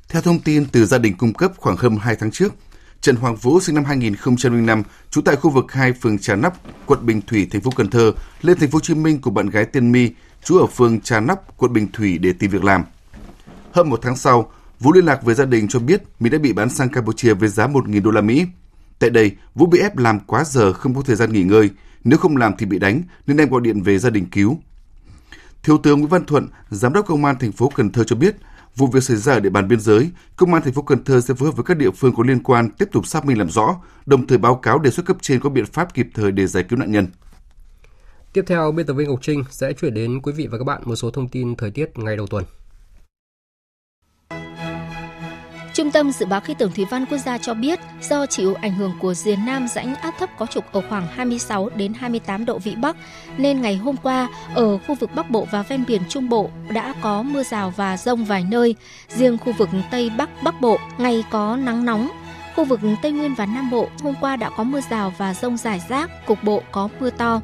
Theo 0.10 0.22
thông 0.22 0.40
tin 0.40 0.66
từ 0.66 0.86
gia 0.86 0.98
đình 0.98 1.18
cung 1.18 1.34
cấp 1.34 1.52
khoảng 1.58 1.78
hơn 1.78 1.98
2 1.98 2.16
tháng 2.16 2.32
trước, 2.32 2.54
Trần 3.02 3.16
Hoàng 3.16 3.36
Vũ 3.36 3.60
sinh 3.60 3.76
năm 3.76 3.86
2005, 3.86 4.84
trú 5.10 5.22
tại 5.22 5.36
khu 5.36 5.50
vực 5.50 5.72
2 5.72 5.94
phường 5.94 6.20
Trà 6.20 6.36
Nắp, 6.36 6.54
quận 6.86 7.06
Bình 7.06 7.22
Thủy, 7.28 7.48
thành 7.52 7.62
phố 7.62 7.72
Cần 7.76 7.90
Thơ, 7.90 8.12
lên 8.42 8.58
thành 8.60 8.70
phố 8.70 8.76
Hồ 8.76 8.80
Chí 8.80 8.94
Minh 8.94 9.22
cùng 9.22 9.34
bạn 9.34 9.50
gái 9.50 9.66
Tiên 9.66 9.92
My, 9.92 10.12
trú 10.44 10.58
ở 10.58 10.66
phường 10.66 11.02
Trà 11.02 11.20
Nắp, 11.20 11.58
quận 11.58 11.74
Bình 11.74 11.88
Thủy 11.94 12.18
để 12.18 12.34
tìm 12.34 12.52
việc 12.52 12.64
làm. 12.64 12.84
Hơn 13.72 13.90
một 13.90 14.00
tháng 14.02 14.16
sau, 14.16 14.52
Vũ 14.80 14.94
liên 14.94 15.06
lạc 15.06 15.24
với 15.24 15.36
gia 15.36 15.46
đình 15.46 15.68
cho 15.68 15.80
biết 15.80 16.04
mình 16.20 16.32
đã 16.32 16.38
bị 16.38 16.54
bán 16.54 16.70
sang 16.70 16.90
Campuchia 16.90 17.34
với 17.34 17.50
giá 17.50 17.68
1.000 17.68 18.04
đô 18.04 18.12
la 18.12 18.22
Mỹ. 18.22 18.46
Tại 19.00 19.10
đây, 19.10 19.32
Vũ 19.56 19.66
bị 19.66 19.80
ép 19.80 19.98
làm 19.98 20.20
quá 20.20 20.44
giờ 20.44 20.74
không 20.74 20.96
có 20.96 21.02
thời 21.02 21.16
gian 21.16 21.34
nghỉ 21.34 21.44
ngơi, 21.44 21.70
nếu 22.04 22.20
không 22.20 22.38
làm 22.38 22.54
thì 22.58 22.66
bị 22.66 22.80
đánh 22.80 23.02
nên 23.28 23.38
em 23.38 23.50
gọi 23.50 23.62
điện 23.62 23.82
về 23.82 24.00
gia 24.00 24.10
đình 24.10 24.26
cứu. 24.32 24.60
Thiếu 25.64 25.78
tướng 25.78 26.00
Nguyễn 26.00 26.10
Văn 26.10 26.26
Thuận, 26.26 26.48
giám 26.70 26.94
đốc 26.94 27.06
công 27.06 27.26
an 27.26 27.36
thành 27.40 27.52
phố 27.52 27.72
Cần 27.76 27.92
Thơ 27.92 28.04
cho 28.04 28.16
biết, 28.16 28.36
vụ 28.76 28.88
việc 28.88 29.04
xảy 29.04 29.18
ra 29.18 29.34
ở 29.34 29.40
địa 29.40 29.50
bàn 29.50 29.68
biên 29.68 29.80
giới, 29.80 30.10
công 30.36 30.54
an 30.54 30.64
thành 30.64 30.74
phố 30.74 30.82
Cần 30.82 31.04
Thơ 31.04 31.22
sẽ 31.22 31.34
phối 31.34 31.50
hợp 31.50 31.56
với 31.56 31.64
các 31.64 31.78
địa 31.78 31.92
phương 31.92 32.16
có 32.16 32.24
liên 32.24 32.44
quan 32.44 32.70
tiếp 32.70 32.86
tục 32.92 33.08
xác 33.08 33.26
minh 33.26 33.38
làm 33.38 33.50
rõ, 33.50 33.82
đồng 34.06 34.28
thời 34.28 34.38
báo 34.38 34.56
cáo 34.56 34.80
đề 34.80 34.92
xuất 34.92 35.06
cấp 35.06 35.18
trên 35.22 35.40
có 35.40 35.50
biện 35.50 35.66
pháp 35.66 35.94
kịp 35.94 36.08
thời 36.14 36.32
để 36.32 36.48
giải 36.48 36.64
cứu 36.64 36.80
nạn 36.80 36.92
nhân. 36.92 37.08
Tiếp 38.34 38.44
theo, 38.48 38.72
biên 38.72 38.86
tập 38.86 38.94
viên 38.94 39.10
Ngọc 39.10 39.20
Trinh 39.22 39.44
sẽ 39.50 39.74
chuyển 39.74 39.94
đến 39.94 40.22
quý 40.22 40.32
vị 40.32 40.48
và 40.48 40.58
các 40.58 40.64
bạn 40.64 40.82
một 40.86 40.96
số 40.96 41.12
thông 41.12 41.28
tin 41.28 41.56
thời 41.56 41.72
tiết 41.72 41.98
ngày 41.98 42.18
đầu 42.18 42.28
tuần. 42.28 42.44
Trung 45.74 45.92
tâm 45.92 46.12
Dự 46.12 46.26
báo 46.26 46.42
Khí 46.42 46.54
tượng 46.54 46.72
Thủy 46.72 46.86
văn 46.90 47.06
Quốc 47.06 47.18
gia 47.18 47.38
cho 47.38 47.54
biết, 47.54 47.80
do 48.02 48.26
chịu 48.26 48.54
ảnh 48.54 48.74
hưởng 48.74 48.94
của 49.00 49.14
rìa 49.14 49.36
Nam 49.36 49.68
rãnh 49.68 49.96
áp 49.96 50.14
thấp 50.20 50.30
có 50.38 50.46
trục 50.46 50.72
ở 50.72 50.82
khoảng 50.90 51.08
26 51.08 51.70
đến 51.70 51.94
28 51.94 52.46
độ 52.46 52.58
vĩ 52.60 52.76
Bắc, 52.76 52.96
nên 53.38 53.62
ngày 53.62 53.76
hôm 53.76 53.96
qua 54.04 54.28
ở 54.56 54.78
khu 54.78 54.96
vực 54.96 55.10
Bắc 55.16 55.30
Bộ 55.30 55.48
và 55.52 55.62
ven 55.62 55.84
biển 55.88 56.02
Trung 56.10 56.30
Bộ 56.30 56.50
đã 56.74 56.94
có 57.02 57.24
mưa 57.24 57.44
rào 57.44 57.74
và 57.76 57.98
rông 57.98 58.26
vài 58.26 58.46
nơi. 58.50 58.76
Riêng 59.10 59.38
khu 59.38 59.54
vực 59.58 59.70
Tây 59.92 60.12
Bắc 60.18 60.44
Bắc 60.44 60.62
Bộ 60.62 60.78
ngày 60.98 61.24
có 61.30 61.56
nắng 61.56 61.86
nóng. 61.86 62.10
Khu 62.56 62.66
vực 62.66 62.80
Tây 63.02 63.12
Nguyên 63.12 63.36
và 63.36 63.46
Nam 63.46 63.70
Bộ 63.70 63.88
hôm 64.04 64.14
qua 64.22 64.36
đã 64.36 64.50
có 64.58 64.64
mưa 64.64 64.82
rào 64.90 65.14
và 65.18 65.34
rông 65.34 65.58
rải 65.58 65.82
rác, 65.90 66.26
cục 66.26 66.44
bộ 66.44 66.62
có 66.72 66.90
mưa 67.00 67.10
to. 67.10 67.42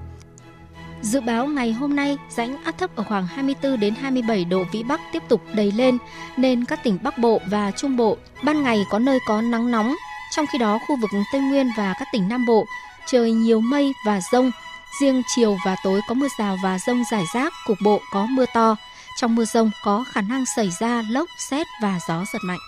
Dự 1.02 1.22
báo 1.22 1.46
ngày 1.46 1.74
hôm 1.74 1.96
nay, 1.96 2.18
rãnh 2.30 2.64
áp 2.64 2.78
thấp 2.78 2.96
ở 2.96 3.04
khoảng 3.04 3.28
24 3.28 3.80
đến 3.80 3.96
27 3.96 4.46
độ 4.46 4.64
vĩ 4.72 4.84
Bắc 4.84 5.02
tiếp 5.14 5.24
tục 5.28 5.42
đầy 5.54 5.72
lên, 5.72 5.98
nên 6.38 6.66
các 6.66 6.84
tỉnh 6.84 6.98
Bắc 7.04 7.18
Bộ 7.18 7.42
và 7.50 7.72
Trung 7.72 7.98
Bộ 7.98 8.18
ban 8.44 8.64
ngày 8.64 8.86
có 8.90 9.00
nơi 9.00 9.20
có 9.28 9.42
nắng 9.42 9.72
nóng. 9.72 9.96
Trong 10.36 10.46
khi 10.52 10.58
đó, 10.58 10.80
khu 10.88 10.96
vực 11.02 11.10
Tây 11.32 11.42
Nguyên 11.42 11.68
và 11.78 11.96
các 12.00 12.08
tỉnh 12.14 12.30
Nam 12.30 12.46
Bộ 12.46 12.66
trời 13.06 13.32
nhiều 13.32 13.62
mây 13.62 13.94
và 14.06 14.20
rông. 14.32 14.52
Riêng 15.02 15.22
chiều 15.36 15.58
và 15.66 15.75
tối 15.84 16.02
có 16.08 16.14
mưa 16.16 16.28
rào 16.40 16.58
và 16.64 16.80
rông 16.80 17.04
rải 17.12 17.24
rác, 17.34 17.54
cục 17.66 17.78
bộ 17.84 18.02
có 18.12 18.25
mưa 18.25 18.46
to. 18.54 18.75
Trong 19.18 19.36
mưa 19.36 19.46
rông 19.46 19.72
có 19.84 20.06
khả 20.12 20.22
năng 20.22 20.46
xảy 20.56 20.70
ra 20.80 21.04
lốc, 21.12 21.30
xét 21.50 21.68
và 21.82 22.00
gió 22.08 22.25
giật 22.34 22.40
mạnh. 22.44 22.60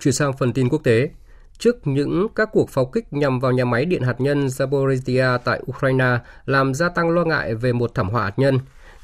Chuyển 0.00 0.14
sang 0.14 0.36
phần 0.36 0.52
tin 0.52 0.68
quốc 0.68 0.80
tế, 0.84 1.08
trước 1.60 1.86
những 1.86 2.26
các 2.34 2.48
cuộc 2.52 2.70
pháo 2.70 2.86
kích 2.86 3.12
nhằm 3.12 3.40
vào 3.40 3.52
nhà 3.52 3.64
máy 3.64 3.84
điện 3.84 4.02
hạt 4.02 4.20
nhân 4.20 4.46
Zaporizhia 4.46 5.38
tại 5.38 5.60
Ukraine 5.70 6.18
làm 6.46 6.74
gia 6.74 6.88
tăng 6.88 7.10
lo 7.10 7.24
ngại 7.24 7.54
về 7.54 7.72
một 7.72 7.94
thảm 7.94 8.08
họa 8.08 8.24
hạt 8.24 8.38
nhân. 8.38 8.58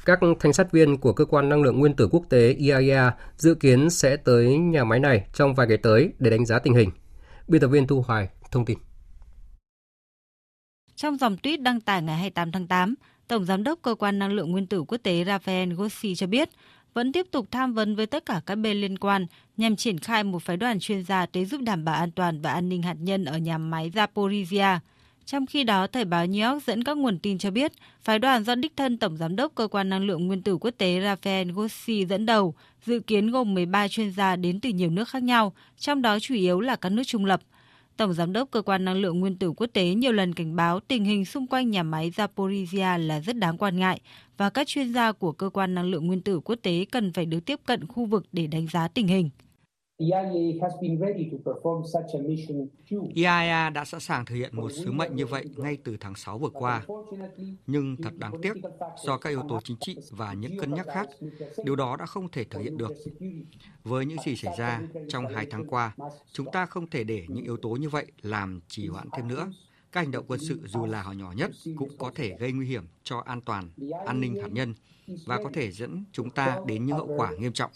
Các 0.05 0.19
thanh 0.39 0.53
sát 0.53 0.71
viên 0.71 0.97
của 0.97 1.13
Cơ 1.13 1.25
quan 1.25 1.49
Năng 1.49 1.61
lượng 1.61 1.79
Nguyên 1.79 1.95
tử 1.95 2.07
Quốc 2.11 2.23
tế 2.29 2.53
IAEA 2.53 3.11
dự 3.37 3.55
kiến 3.55 3.89
sẽ 3.89 4.17
tới 4.17 4.57
nhà 4.57 4.83
máy 4.83 4.99
này 4.99 5.27
trong 5.33 5.55
vài 5.55 5.67
ngày 5.67 5.77
tới 5.77 6.13
để 6.19 6.29
đánh 6.29 6.45
giá 6.45 6.59
tình 6.59 6.73
hình. 6.73 6.91
Biên 7.47 7.61
tập 7.61 7.67
viên 7.67 7.87
Thu 7.87 8.03
Hoài 8.07 8.29
thông 8.51 8.65
tin. 8.65 8.77
Trong 10.95 11.17
dòng 11.17 11.37
tweet 11.43 11.63
đăng 11.63 11.81
tải 11.81 12.01
ngày 12.01 12.15
28 12.15 12.51
tháng 12.51 12.67
8, 12.67 12.95
Tổng 13.27 13.45
Giám 13.45 13.63
đốc 13.63 13.79
Cơ 13.81 13.95
quan 13.95 14.19
Năng 14.19 14.33
lượng 14.33 14.51
Nguyên 14.51 14.67
tử 14.67 14.83
Quốc 14.87 14.97
tế 15.03 15.23
Rafael 15.23 15.75
Grossi 15.75 16.15
cho 16.15 16.27
biết 16.27 16.49
vẫn 16.97 17.11
tiếp 17.11 17.27
tục 17.31 17.47
tham 17.51 17.73
vấn 17.73 17.95
với 17.95 18.05
tất 18.05 18.25
cả 18.25 18.41
các 18.45 18.55
bên 18.55 18.77
liên 18.77 18.97
quan 18.97 19.25
nhằm 19.57 19.75
triển 19.75 19.97
khai 19.97 20.23
một 20.23 20.43
phái 20.43 20.57
đoàn 20.57 20.79
chuyên 20.79 21.03
gia 21.03 21.25
tới 21.25 21.45
giúp 21.45 21.61
đảm 21.61 21.85
bảo 21.85 21.95
an 21.95 22.11
toàn 22.11 22.41
và 22.41 22.51
an 22.53 22.69
ninh 22.69 22.81
hạt 22.81 22.95
nhân 22.99 23.25
ở 23.25 23.37
nhà 23.37 23.57
máy 23.57 23.91
Zaporizhia. 23.93 24.79
Trong 25.25 25.45
khi 25.45 25.63
đó, 25.63 25.87
Thời 25.87 26.05
báo 26.05 26.25
New 26.25 26.51
York 26.51 26.63
dẫn 26.63 26.83
các 26.83 26.97
nguồn 26.97 27.19
tin 27.19 27.37
cho 27.37 27.51
biết, 27.51 27.71
phái 28.01 28.19
đoàn 28.19 28.43
do 28.43 28.55
đích 28.55 28.75
thân 28.75 28.97
Tổng 28.97 29.17
Giám 29.17 29.35
đốc 29.35 29.55
Cơ 29.55 29.67
quan 29.67 29.89
Năng 29.89 30.05
lượng 30.05 30.27
Nguyên 30.27 30.41
tử 30.41 30.57
Quốc 30.57 30.71
tế 30.77 30.99
Rafael 30.99 31.53
Grossi 31.53 32.05
dẫn 32.05 32.25
đầu, 32.25 32.53
dự 32.85 32.99
kiến 32.99 33.31
gồm 33.31 33.53
13 33.53 33.87
chuyên 33.87 34.11
gia 34.11 34.35
đến 34.35 34.59
từ 34.59 34.69
nhiều 34.69 34.89
nước 34.89 35.09
khác 35.09 35.23
nhau, 35.23 35.53
trong 35.77 36.01
đó 36.01 36.19
chủ 36.19 36.35
yếu 36.35 36.59
là 36.59 36.75
các 36.75 36.89
nước 36.89 37.03
trung 37.05 37.25
lập– 37.25 37.41
Tổng 37.97 38.13
Giám 38.13 38.33
đốc 38.33 38.51
Cơ 38.51 38.61
quan 38.61 38.85
Năng 38.85 38.97
lượng 38.97 39.19
Nguyên 39.19 39.35
tử 39.35 39.51
Quốc 39.51 39.67
tế 39.73 39.93
nhiều 39.93 40.11
lần 40.11 40.33
cảnh 40.33 40.55
báo 40.55 40.79
tình 40.79 41.05
hình 41.05 41.25
xung 41.25 41.47
quanh 41.47 41.71
nhà 41.71 41.83
máy 41.83 42.11
Zaporizhia 42.15 42.97
là 43.07 43.19
rất 43.19 43.37
đáng 43.37 43.57
quan 43.57 43.79
ngại 43.79 44.01
và 44.37 44.49
các 44.49 44.67
chuyên 44.67 44.93
gia 44.93 45.11
của 45.11 45.31
Cơ 45.31 45.49
quan 45.49 45.75
Năng 45.75 45.85
lượng 45.85 46.07
Nguyên 46.07 46.21
tử 46.21 46.39
Quốc 46.39 46.55
tế 46.61 46.85
cần 46.91 47.13
phải 47.13 47.25
được 47.25 47.45
tiếp 47.45 47.59
cận 47.65 47.87
khu 47.87 48.05
vực 48.05 48.25
để 48.31 48.47
đánh 48.47 48.67
giá 48.67 48.87
tình 48.87 49.07
hình. 49.07 49.29
IAEA 53.13 53.69
đã 53.69 53.85
sẵn 53.85 53.99
sàng 53.99 54.25
thực 54.25 54.35
hiện 54.35 54.55
một 54.55 54.69
sứ 54.69 54.91
mệnh 54.91 55.15
như 55.15 55.25
vậy 55.25 55.45
ngay 55.55 55.77
từ 55.83 55.97
tháng 55.99 56.15
6 56.15 56.37
vừa 56.37 56.49
qua. 56.49 56.85
Nhưng 57.67 57.95
thật 57.97 58.17
đáng 58.17 58.41
tiếc, 58.41 58.53
do 59.05 59.17
các 59.17 59.29
yếu 59.29 59.41
tố 59.49 59.59
chính 59.63 59.77
trị 59.79 59.97
và 60.11 60.33
những 60.33 60.57
cân 60.57 60.73
nhắc 60.73 60.87
khác, 60.93 61.09
điều 61.63 61.75
đó 61.75 61.95
đã 61.99 62.05
không 62.05 62.29
thể 62.29 62.43
thực 62.43 62.59
hiện 62.59 62.77
được. 62.77 62.91
Với 63.83 64.05
những 64.05 64.17
gì 64.25 64.35
xảy 64.35 64.53
ra 64.57 64.81
trong 65.09 65.27
hai 65.27 65.47
tháng 65.49 65.65
qua, 65.67 65.95
chúng 66.33 66.51
ta 66.51 66.65
không 66.65 66.89
thể 66.89 67.03
để 67.03 67.25
những 67.27 67.43
yếu 67.43 67.57
tố 67.57 67.69
như 67.69 67.89
vậy 67.89 68.05
làm 68.21 68.59
trì 68.67 68.87
hoãn 68.87 69.07
thêm 69.17 69.27
nữa. 69.27 69.51
Các 69.91 70.01
hành 70.01 70.11
động 70.11 70.25
quân 70.27 70.39
sự 70.39 70.59
dù 70.65 70.85
là 70.85 71.01
họ 71.01 71.11
nhỏ 71.11 71.33
nhất 71.37 71.51
cũng 71.75 71.97
có 71.97 72.11
thể 72.15 72.35
gây 72.39 72.51
nguy 72.51 72.67
hiểm 72.67 72.85
cho 73.03 73.23
an 73.25 73.41
toàn, 73.41 73.69
an 74.05 74.21
ninh 74.21 74.41
hạt 74.41 74.51
nhân 74.51 74.73
và 75.07 75.37
có 75.43 75.49
thể 75.53 75.71
dẫn 75.71 76.03
chúng 76.11 76.29
ta 76.29 76.59
đến 76.65 76.85
những 76.85 76.97
hậu 76.97 77.09
quả 77.17 77.31
nghiêm 77.39 77.53
trọng. 77.53 77.71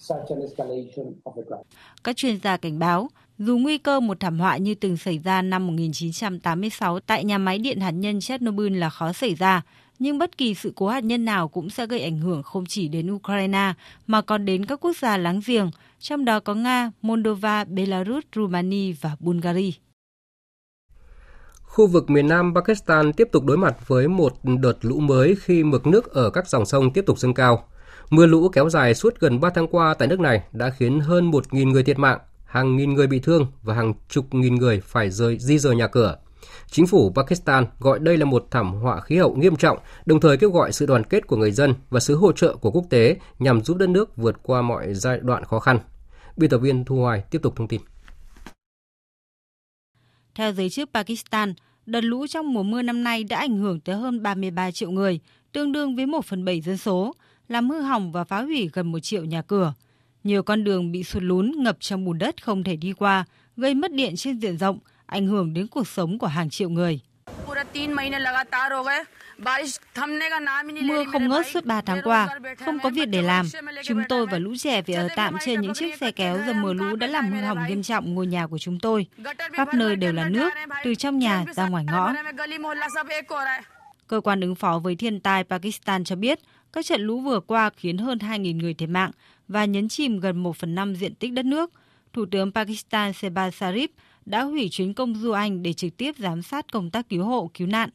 Các 2.03 2.15
chuyên 2.15 2.39
gia 2.39 2.57
cảnh 2.57 2.79
báo, 2.79 3.09
dù 3.37 3.57
nguy 3.57 3.77
cơ 3.77 3.99
một 3.99 4.19
thảm 4.19 4.39
họa 4.39 4.57
như 4.57 4.75
từng 4.75 4.97
xảy 4.97 5.17
ra 5.17 5.41
năm 5.41 5.67
1986 5.67 6.99
tại 6.99 7.23
nhà 7.23 7.37
máy 7.37 7.59
điện 7.59 7.79
hạt 7.79 7.91
nhân 7.91 8.19
Chernobyl 8.19 8.77
là 8.77 8.89
khó 8.89 9.13
xảy 9.13 9.35
ra, 9.35 9.61
nhưng 9.99 10.17
bất 10.17 10.37
kỳ 10.37 10.53
sự 10.53 10.73
cố 10.75 10.87
hạt 10.87 11.03
nhân 11.03 11.25
nào 11.25 11.47
cũng 11.47 11.69
sẽ 11.69 11.87
gây 11.87 12.01
ảnh 12.01 12.19
hưởng 12.19 12.43
không 12.43 12.65
chỉ 12.65 12.87
đến 12.87 13.11
Ukraine 13.11 13.73
mà 14.07 14.21
còn 14.21 14.45
đến 14.45 14.65
các 14.65 14.79
quốc 14.79 14.97
gia 14.97 15.17
láng 15.17 15.41
giềng, 15.45 15.71
trong 15.99 16.25
đó 16.25 16.39
có 16.39 16.55
Nga, 16.55 16.91
Moldova, 17.01 17.63
Belarus, 17.63 18.23
Romania 18.35 18.93
và 19.01 19.15
Bulgaria. 19.19 19.71
Khu 21.71 21.87
vực 21.87 22.09
miền 22.09 22.27
Nam 22.27 22.53
Pakistan 22.55 23.13
tiếp 23.13 23.27
tục 23.31 23.45
đối 23.45 23.57
mặt 23.57 23.87
với 23.87 24.07
một 24.07 24.33
đợt 24.43 24.77
lũ 24.81 24.99
mới 24.99 25.35
khi 25.41 25.63
mực 25.63 25.87
nước 25.87 26.13
ở 26.13 26.29
các 26.29 26.47
dòng 26.47 26.65
sông 26.65 26.93
tiếp 26.93 27.03
tục 27.07 27.19
dâng 27.19 27.33
cao. 27.33 27.63
Mưa 28.09 28.25
lũ 28.25 28.49
kéo 28.49 28.69
dài 28.69 28.95
suốt 28.95 29.19
gần 29.19 29.39
3 29.39 29.49
tháng 29.49 29.67
qua 29.67 29.93
tại 29.93 30.07
nước 30.07 30.19
này 30.19 30.43
đã 30.51 30.69
khiến 30.69 30.99
hơn 30.99 31.31
1.000 31.31 31.71
người 31.71 31.83
thiệt 31.83 31.99
mạng, 31.99 32.19
hàng 32.45 32.75
nghìn 32.75 32.93
người 32.93 33.07
bị 33.07 33.19
thương 33.19 33.47
và 33.63 33.73
hàng 33.73 33.93
chục 34.09 34.25
nghìn 34.33 34.55
người 34.55 34.81
phải 34.85 35.09
rời 35.09 35.37
di 35.39 35.59
rời 35.59 35.75
nhà 35.75 35.87
cửa. 35.87 36.17
Chính 36.71 36.87
phủ 36.87 37.13
Pakistan 37.15 37.65
gọi 37.79 37.99
đây 37.99 38.17
là 38.17 38.25
một 38.25 38.47
thảm 38.51 38.73
họa 38.73 39.01
khí 39.01 39.17
hậu 39.17 39.35
nghiêm 39.35 39.55
trọng, 39.55 39.77
đồng 40.05 40.19
thời 40.19 40.37
kêu 40.37 40.51
gọi 40.51 40.71
sự 40.71 40.85
đoàn 40.85 41.03
kết 41.03 41.27
của 41.27 41.35
người 41.35 41.51
dân 41.51 41.73
và 41.89 41.99
sự 41.99 42.15
hỗ 42.15 42.31
trợ 42.31 42.55
của 42.55 42.71
quốc 42.71 42.85
tế 42.89 43.15
nhằm 43.39 43.61
giúp 43.61 43.77
đất 43.77 43.89
nước 43.89 44.17
vượt 44.17 44.35
qua 44.43 44.61
mọi 44.61 44.93
giai 44.93 45.19
đoạn 45.21 45.43
khó 45.43 45.59
khăn. 45.59 45.79
Biên 46.37 46.49
tập 46.49 46.57
viên 46.57 46.85
Thu 46.85 46.95
Hoài 46.95 47.23
tiếp 47.31 47.39
tục 47.41 47.53
thông 47.55 47.67
tin. 47.67 47.81
Theo 50.35 50.53
giới 50.53 50.69
chức 50.69 50.89
Pakistan, 50.93 51.53
đợt 51.85 52.01
lũ 52.01 52.27
trong 52.27 52.53
mùa 52.53 52.63
mưa 52.63 52.81
năm 52.81 53.03
nay 53.03 53.23
đã 53.23 53.37
ảnh 53.37 53.57
hưởng 53.57 53.79
tới 53.79 53.95
hơn 53.95 54.23
33 54.23 54.71
triệu 54.71 54.91
người, 54.91 55.19
tương 55.51 55.71
đương 55.71 55.95
với 55.95 56.05
1 56.05 56.25
phần 56.25 56.45
7 56.45 56.61
dân 56.61 56.77
số, 56.77 57.15
làm 57.47 57.69
hư 57.69 57.81
hỏng 57.81 58.11
và 58.11 58.23
phá 58.23 58.41
hủy 58.41 58.69
gần 58.73 58.91
1 58.91 58.99
triệu 58.99 59.25
nhà 59.25 59.41
cửa. 59.41 59.73
Nhiều 60.23 60.43
con 60.43 60.63
đường 60.63 60.91
bị 60.91 61.03
sụt 61.03 61.23
lún, 61.23 61.51
ngập 61.57 61.77
trong 61.79 62.05
bùn 62.05 62.17
đất 62.17 62.43
không 62.43 62.63
thể 62.63 62.75
đi 62.75 62.93
qua, 62.93 63.25
gây 63.57 63.73
mất 63.73 63.91
điện 63.91 64.15
trên 64.15 64.39
diện 64.39 64.57
rộng, 64.57 64.79
ảnh 65.05 65.27
hưởng 65.27 65.53
đến 65.53 65.67
cuộc 65.67 65.87
sống 65.87 66.19
của 66.19 66.27
hàng 66.27 66.49
triệu 66.49 66.69
người. 66.69 66.99
Mưa 70.81 71.03
không 71.11 71.27
ngớt 71.27 71.47
suốt 71.47 71.65
3 71.65 71.81
tháng 71.81 72.01
qua, 72.03 72.27
không 72.65 72.79
có 72.79 72.89
việc 72.89 73.05
để 73.05 73.21
làm. 73.21 73.45
Chúng 73.83 74.03
tôi 74.09 74.27
và 74.27 74.37
lũ 74.37 74.53
trẻ 74.59 74.81
phải 74.81 74.95
ở 74.95 75.07
tạm 75.15 75.35
trên 75.45 75.61
những 75.61 75.73
chiếc 75.73 75.97
xe 75.97 76.11
kéo 76.11 76.39
do 76.47 76.53
mưa 76.53 76.73
lũ 76.73 76.95
đã 76.95 77.07
làm 77.07 77.31
hư 77.31 77.41
hỏng 77.41 77.67
nghiêm 77.67 77.83
trọng 77.83 78.13
ngôi 78.13 78.27
nhà 78.27 78.47
của 78.47 78.57
chúng 78.57 78.79
tôi. 78.79 79.07
Khắp 79.53 79.73
nơi 79.73 79.95
đều 79.95 80.13
là 80.13 80.29
nước, 80.29 80.53
từ 80.83 80.95
trong 80.95 81.19
nhà 81.19 81.45
ra 81.55 81.67
ngoài 81.67 81.85
ngõ. 81.85 82.13
Cơ 84.07 84.21
quan 84.21 84.41
ứng 84.41 84.55
phó 84.55 84.79
với 84.79 84.95
thiên 84.95 85.19
tai 85.19 85.43
Pakistan 85.43 86.03
cho 86.03 86.15
biết, 86.15 86.39
các 86.73 86.85
trận 86.85 87.01
lũ 87.01 87.19
vừa 87.19 87.39
qua 87.39 87.69
khiến 87.77 87.97
hơn 87.97 88.17
2.000 88.17 88.57
người 88.57 88.73
thiệt 88.73 88.89
mạng 88.89 89.11
và 89.47 89.65
nhấn 89.65 89.89
chìm 89.89 90.19
gần 90.19 90.43
1 90.43 90.55
phần 90.57 90.75
5 90.75 90.95
diện 90.95 91.15
tích 91.15 91.33
đất 91.33 91.45
nước. 91.45 91.71
Thủ 92.13 92.25
tướng 92.31 92.51
Pakistan 92.51 93.11
Shehbaz 93.11 93.49
Sharif 93.49 93.87
đã 94.25 94.43
hủy 94.43 94.69
chuyến 94.71 94.93
công 94.93 95.15
du 95.15 95.31
Anh 95.31 95.63
để 95.63 95.73
trực 95.73 95.97
tiếp 95.97 96.15
giám 96.19 96.41
sát 96.41 96.71
công 96.71 96.89
tác 96.89 97.09
cứu 97.09 97.23
hộ, 97.23 97.49
cứu 97.53 97.67
nạn. 97.67 97.89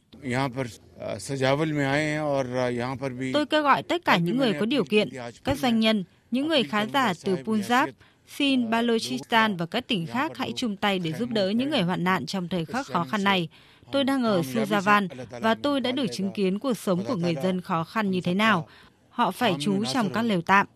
Tôi 3.33 3.45
kêu 3.45 3.63
gọi 3.63 3.83
tất 3.83 4.05
cả 4.05 4.17
những 4.17 4.37
người 4.37 4.53
có 4.59 4.65
điều 4.65 4.83
kiện, 4.83 5.09
các 5.43 5.57
doanh 5.57 5.79
nhân, 5.79 6.03
những 6.31 6.47
người 6.47 6.63
khá 6.63 6.85
giả 6.85 7.13
từ 7.23 7.35
Punjab, 7.35 7.87
Sindh, 8.27 8.69
Balochistan 8.69 9.57
và 9.57 9.65
các 9.65 9.87
tỉnh 9.87 10.05
khác 10.05 10.37
hãy 10.37 10.53
chung 10.55 10.77
tay 10.77 10.99
để 10.99 11.13
giúp 11.13 11.29
đỡ 11.29 11.49
những 11.49 11.69
người 11.69 11.81
hoạn 11.81 12.03
nạn 12.03 12.25
trong 12.25 12.47
thời 12.47 12.65
khắc 12.65 12.85
khó 12.85 13.03
khăn 13.03 13.23
này. 13.23 13.49
Tôi 13.91 14.03
đang 14.03 14.23
ở 14.23 14.41
Sujavan 14.41 15.07
và 15.41 15.55
tôi 15.55 15.81
đã 15.81 15.91
được 15.91 16.05
chứng 16.13 16.31
kiến 16.31 16.59
cuộc 16.59 16.77
sống 16.77 17.05
của 17.05 17.15
người 17.15 17.35
dân 17.43 17.61
khó 17.61 17.83
khăn 17.83 18.11
như 18.11 18.21
thế 18.21 18.33
nào. 18.33 18.67
Họ 19.09 19.31
phải 19.31 19.55
trú 19.59 19.83
trong 19.93 20.09
các 20.13 20.21
lều 20.21 20.41
tạm. 20.41 20.67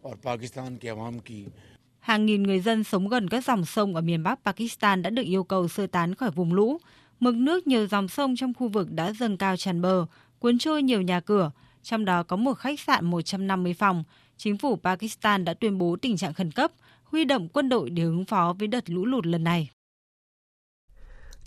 Hàng 2.02 2.26
nghìn 2.26 2.44
người 2.44 2.60
dân 2.60 2.84
sống 2.84 3.08
gần 3.08 3.30
các 3.30 3.46
dòng 3.46 3.66
sông 3.66 3.96
ở 3.96 4.02
miền 4.02 4.24
Bắc 4.24 4.40
Pakistan 4.46 5.02
đã 5.02 5.10
được 5.10 5.24
yêu 5.24 5.44
cầu 5.44 5.68
sơ 5.68 5.88
tán 5.88 6.16
khỏi 6.16 6.32
vùng 6.32 6.54
lũ. 6.54 6.78
Mực 7.20 7.36
nước 7.36 7.68
nhiều 7.68 7.88
dòng 7.88 8.08
sông 8.08 8.36
trong 8.36 8.54
khu 8.54 8.68
vực 8.68 8.92
đã 8.92 9.14
dâng 9.14 9.38
cao 9.38 9.58
tràn 9.58 9.82
bờ, 9.82 10.06
cuốn 10.40 10.58
trôi 10.58 10.84
nhiều 10.84 11.02
nhà 11.02 11.20
cửa, 11.20 11.52
trong 11.84 12.06
đó 12.06 12.24
có 12.24 12.36
một 12.36 12.54
khách 12.54 12.80
sạn 12.80 13.06
150 13.06 13.74
phòng. 13.74 14.04
Chính 14.38 14.58
phủ 14.58 14.76
Pakistan 14.76 15.46
đã 15.46 15.54
tuyên 15.54 15.78
bố 15.78 15.96
tình 15.96 16.18
trạng 16.18 16.34
khẩn 16.34 16.52
cấp, 16.52 16.72
huy 17.04 17.26
động 17.26 17.48
quân 17.54 17.70
đội 17.70 17.90
để 17.90 18.04
ứng 18.04 18.26
phó 18.26 18.56
với 18.60 18.68
đợt 18.68 18.90
lũ 18.90 19.06
lụt 19.06 19.26
lần 19.26 19.44
này. 19.44 19.70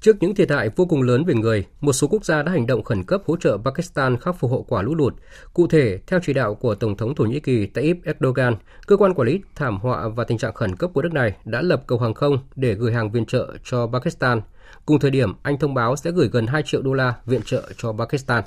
Trước 0.05 0.17
những 0.21 0.35
thiệt 0.35 0.51
hại 0.51 0.71
vô 0.77 0.87
cùng 0.87 1.03
lớn 1.03 1.25
về 1.25 1.35
người, 1.35 1.67
một 1.81 1.93
số 1.93 2.09
quốc 2.09 2.25
gia 2.25 2.43
đã 2.43 2.53
hành 2.53 2.67
động 2.67 2.83
khẩn 2.83 3.05
cấp 3.05 3.23
hỗ 3.27 3.37
trợ 3.37 3.59
Pakistan 3.65 4.17
khắc 4.21 4.37
phục 4.39 4.51
hậu 4.51 4.63
quả 4.63 4.83
lũ 4.83 4.95
lụt. 4.95 5.15
Cụ 5.55 5.67
thể, 5.67 5.99
theo 6.07 6.21
chỉ 6.23 6.33
đạo 6.33 6.55
của 6.55 6.75
Tổng 6.75 6.97
thống 6.97 7.15
Thổ 7.15 7.25
Nhĩ 7.25 7.41
Kỳ 7.41 7.67
Tayyip 7.67 7.97
Erdogan, 8.05 8.57
cơ 8.87 8.97
quan 8.97 9.15
quản 9.15 9.29
lý 9.29 9.41
thảm 9.55 9.79
họa 9.79 10.09
và 10.09 10.25
tình 10.25 10.39
trạng 10.39 10.55
khẩn 10.55 10.77
cấp 10.77 10.91
của 10.95 11.03
nước 11.03 11.13
này 11.13 11.37
đã 11.45 11.63
lập 11.63 11.83
cầu 11.87 11.99
hàng 11.99 12.15
không 12.15 12.39
để 12.57 12.75
gửi 12.75 12.93
hàng 12.93 13.11
viện 13.11 13.25
trợ 13.25 13.55
cho 13.65 13.87
Pakistan. 13.87 14.41
Cùng 14.87 14.99
thời 14.99 15.11
điểm, 15.11 15.33
Anh 15.43 15.59
thông 15.59 15.75
báo 15.75 15.97
sẽ 15.97 16.11
gửi 16.11 16.29
gần 16.29 16.47
2 16.47 16.63
triệu 16.67 16.83
đô 16.83 16.93
la 16.93 17.15
viện 17.27 17.41
trợ 17.45 17.63
cho 17.77 17.93
Pakistan. 17.93 18.45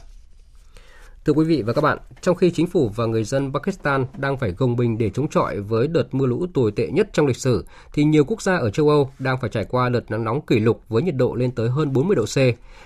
Thưa 1.28 1.34
quý 1.34 1.46
vị 1.46 1.62
và 1.62 1.74
các 1.74 1.82
bạn, 1.82 1.98
trong 2.22 2.36
khi 2.36 2.52
chính 2.52 2.68
phủ 2.68 2.92
và 2.96 3.06
người 3.06 3.24
dân 3.24 3.54
Pakistan 3.54 4.06
đang 4.18 4.38
phải 4.38 4.52
gồng 4.52 4.76
mình 4.76 4.98
để 4.98 5.10
chống 5.10 5.28
chọi 5.28 5.60
với 5.60 5.88
đợt 5.88 6.14
mưa 6.14 6.26
lũ 6.26 6.46
tồi 6.54 6.72
tệ 6.72 6.88
nhất 6.88 7.10
trong 7.14 7.26
lịch 7.26 7.38
sử, 7.38 7.66
thì 7.94 8.04
nhiều 8.04 8.24
quốc 8.24 8.42
gia 8.42 8.58
ở 8.58 8.70
châu 8.70 8.90
Âu 8.90 9.12
đang 9.20 9.38
phải 9.42 9.50
trải 9.50 9.66
qua 9.66 9.90
đợt 9.90 10.12
nắng 10.12 10.24
nóng 10.24 10.42
kỷ 10.42 10.60
lục 10.60 10.82
với 10.90 11.02
nhiệt 11.02 11.16
độ 11.16 11.36
lên 11.36 11.52
tới 11.52 11.70
hơn 11.70 11.94
40 11.94 12.16
độ 12.16 12.26
C. 12.26 12.38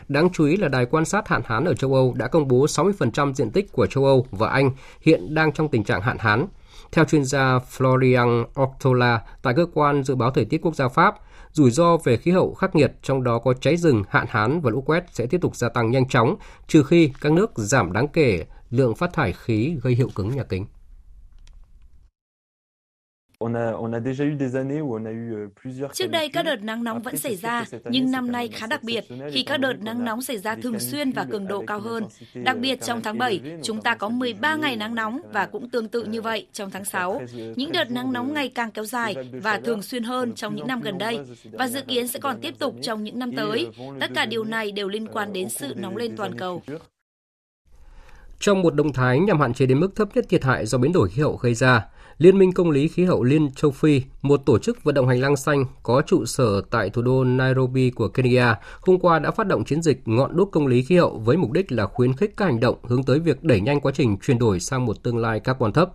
Đáng 0.10 0.30
chú 0.34 0.46
ý 0.46 0.58
là 0.58 0.68
đài 0.68 0.86
quan 0.86 1.06
sát 1.06 1.28
hạn 1.28 1.42
hán 1.46 1.66
ở 1.66 1.74
châu 1.74 1.94
Âu 1.94 2.14
đã 2.18 2.28
công 2.28 2.48
bố 2.48 2.66
60% 2.66 3.34
diện 3.34 3.52
tích 3.52 3.72
của 3.72 3.86
châu 3.86 4.06
Âu 4.06 4.26
và 4.32 4.50
Anh 4.50 4.72
hiện 5.02 5.34
đang 5.34 5.52
trong 5.52 5.68
tình 5.68 5.84
trạng 5.84 6.02
hạn 6.02 6.18
hán. 6.20 6.46
Theo 6.92 7.06
chuyên 7.06 7.26
gia 7.26 7.60
Florian 7.78 8.46
Ortola 8.62 9.22
tại 9.42 9.54
cơ 9.54 9.66
quan 9.74 10.04
dự 10.04 10.16
báo 10.16 10.32
thời 10.32 10.46
tiết 10.46 10.62
quốc 10.62 10.76
gia 10.76 10.88
Pháp, 10.88 11.16
rủi 11.54 11.72
ro 11.72 11.98
về 11.98 12.18
khí 12.18 12.32
hậu 12.32 12.54
khắc 12.54 12.76
nghiệt, 12.76 12.94
trong 13.02 13.24
đó 13.24 13.40
có 13.40 13.54
cháy 13.54 13.78
rừng, 13.78 14.04
hạn 14.10 14.26
hán 14.30 14.62
và 14.62 14.72
lũ 14.72 14.82
quét 14.82 15.04
sẽ 15.12 15.26
tiếp 15.26 15.42
tục 15.42 15.56
gia 15.56 15.70
tăng 15.70 15.92
nhanh 15.92 16.08
chóng, 16.08 16.36
trừ 16.68 16.84
khi 16.84 17.12
các 17.22 17.32
nước 17.32 17.52
giảm 17.56 17.94
đáng 17.94 18.08
kể 18.08 18.46
lượng 18.70 18.96
phát 18.96 19.14
thải 19.14 19.34
khí 19.34 19.76
gây 19.84 19.94
hiệu 19.94 20.10
ứng 20.16 20.36
nhà 20.36 20.44
kính. 20.44 20.66
Trước 25.94 26.08
đây 26.12 26.30
các 26.30 26.44
đợt 26.44 26.64
nắng 26.64 26.84
nóng 26.84 27.02
vẫn 27.02 27.18
xảy 27.18 27.36
ra, 27.36 27.66
nhưng 27.86 28.12
năm 28.12 28.32
nay 28.32 28.48
khá 28.48 28.68
đặc 28.68 28.84
biệt 28.84 29.04
khi 29.32 29.44
các 29.44 29.58
đợt 29.58 29.74
nắng 29.82 30.06
nóng 30.06 30.22
xảy 30.22 30.38
ra 30.38 30.56
thường 30.56 30.80
xuyên 30.80 31.12
và 31.12 31.26
cường 31.32 31.48
độ 31.48 31.64
cao 31.68 31.80
hơn. 31.80 32.04
Đặc 32.34 32.58
biệt 32.58 32.82
trong 32.82 33.02
tháng 33.02 33.18
7, 33.18 33.42
chúng 33.64 33.82
ta 33.82 33.96
có 33.96 34.10
13 34.10 34.56
ngày 34.56 34.76
nắng 34.76 34.96
nóng 34.96 35.22
và 35.34 35.46
cũng 35.46 35.70
tương 35.70 35.88
tự 35.88 36.04
như 36.04 36.22
vậy 36.22 36.48
trong 36.54 36.72
tháng 36.72 36.86
6. 36.86 37.22
Những 37.56 37.72
đợt 37.72 37.92
nắng 37.92 38.14
nóng 38.14 38.34
ngày 38.34 38.50
càng 38.50 38.72
kéo 38.72 38.86
dài 38.86 39.16
và 39.34 39.60
thường 39.60 39.82
xuyên 39.82 40.04
hơn 40.04 40.34
trong 40.34 40.56
những 40.56 40.68
năm 40.68 40.82
gần 40.82 40.98
đây 40.98 41.20
và 41.52 41.68
dự 41.68 41.82
kiến 41.82 42.08
sẽ 42.08 42.20
còn 42.20 42.42
tiếp 42.42 42.60
tục 42.60 42.76
trong 42.82 43.04
những 43.04 43.20
năm 43.20 43.32
tới. 43.36 43.68
Tất 44.00 44.12
cả 44.16 44.26
điều 44.26 44.44
này 44.44 44.72
đều 44.72 44.88
liên 44.88 45.08
quan 45.08 45.34
đến 45.34 45.50
sự 45.50 45.74
nóng 45.78 45.98
lên 45.98 46.18
toàn 46.18 46.38
cầu. 46.38 46.62
Trong 48.40 48.62
một 48.62 48.76
động 48.76 48.94
thái 48.94 49.20
nhằm 49.20 49.42
hạn 49.42 49.54
chế 49.54 49.66
đến 49.66 49.80
mức 49.80 49.96
thấp 49.96 50.08
nhất 50.16 50.26
thiệt 50.30 50.44
hại 50.44 50.66
do 50.66 50.78
biến 50.78 50.94
đổi 50.94 51.10
khí 51.10 51.22
hậu 51.22 51.36
gây 51.36 51.54
ra, 51.54 51.86
Liên 52.22 52.38
minh 52.38 52.52
Công 52.52 52.72
lý 52.72 52.88
Khí 52.88 53.06
hậu 53.06 53.24
Liên 53.24 53.52
châu 53.52 53.72
Phi, 53.72 54.02
một 54.22 54.38
tổ 54.46 54.60
chức 54.60 54.84
vận 54.84 54.96
động 54.96 55.08
hành 55.08 55.22
lang 55.22 55.36
xanh 55.36 55.66
có 55.84 56.02
trụ 56.08 56.26
sở 56.26 56.62
tại 56.62 56.90
thủ 56.90 57.02
đô 57.02 57.24
Nairobi 57.24 57.90
của 57.90 58.08
Kenya, 58.08 58.56
hôm 58.82 59.00
qua 59.00 59.20
đã 59.20 59.32
phát 59.32 59.48
động 59.48 59.64
chiến 59.64 59.82
dịch 59.82 60.02
ngọn 60.06 60.36
đuốc 60.36 60.52
công 60.52 60.68
lý 60.68 60.84
khí 60.84 60.98
hậu 60.98 61.22
với 61.26 61.38
mục 61.38 61.52
đích 61.52 61.72
là 61.72 61.86
khuyến 61.86 62.14
khích 62.14 62.34
các 62.38 62.46
hành 62.46 62.60
động 62.60 62.76
hướng 62.84 63.04
tới 63.04 63.20
việc 63.20 63.44
đẩy 63.44 63.62
nhanh 63.62 63.80
quá 63.80 63.92
trình 63.96 64.18
chuyển 64.18 64.40
đổi 64.40 64.60
sang 64.60 64.86
một 64.86 65.04
tương 65.04 65.18
lai 65.18 65.40
carbon 65.40 65.74
thấp 65.74 65.92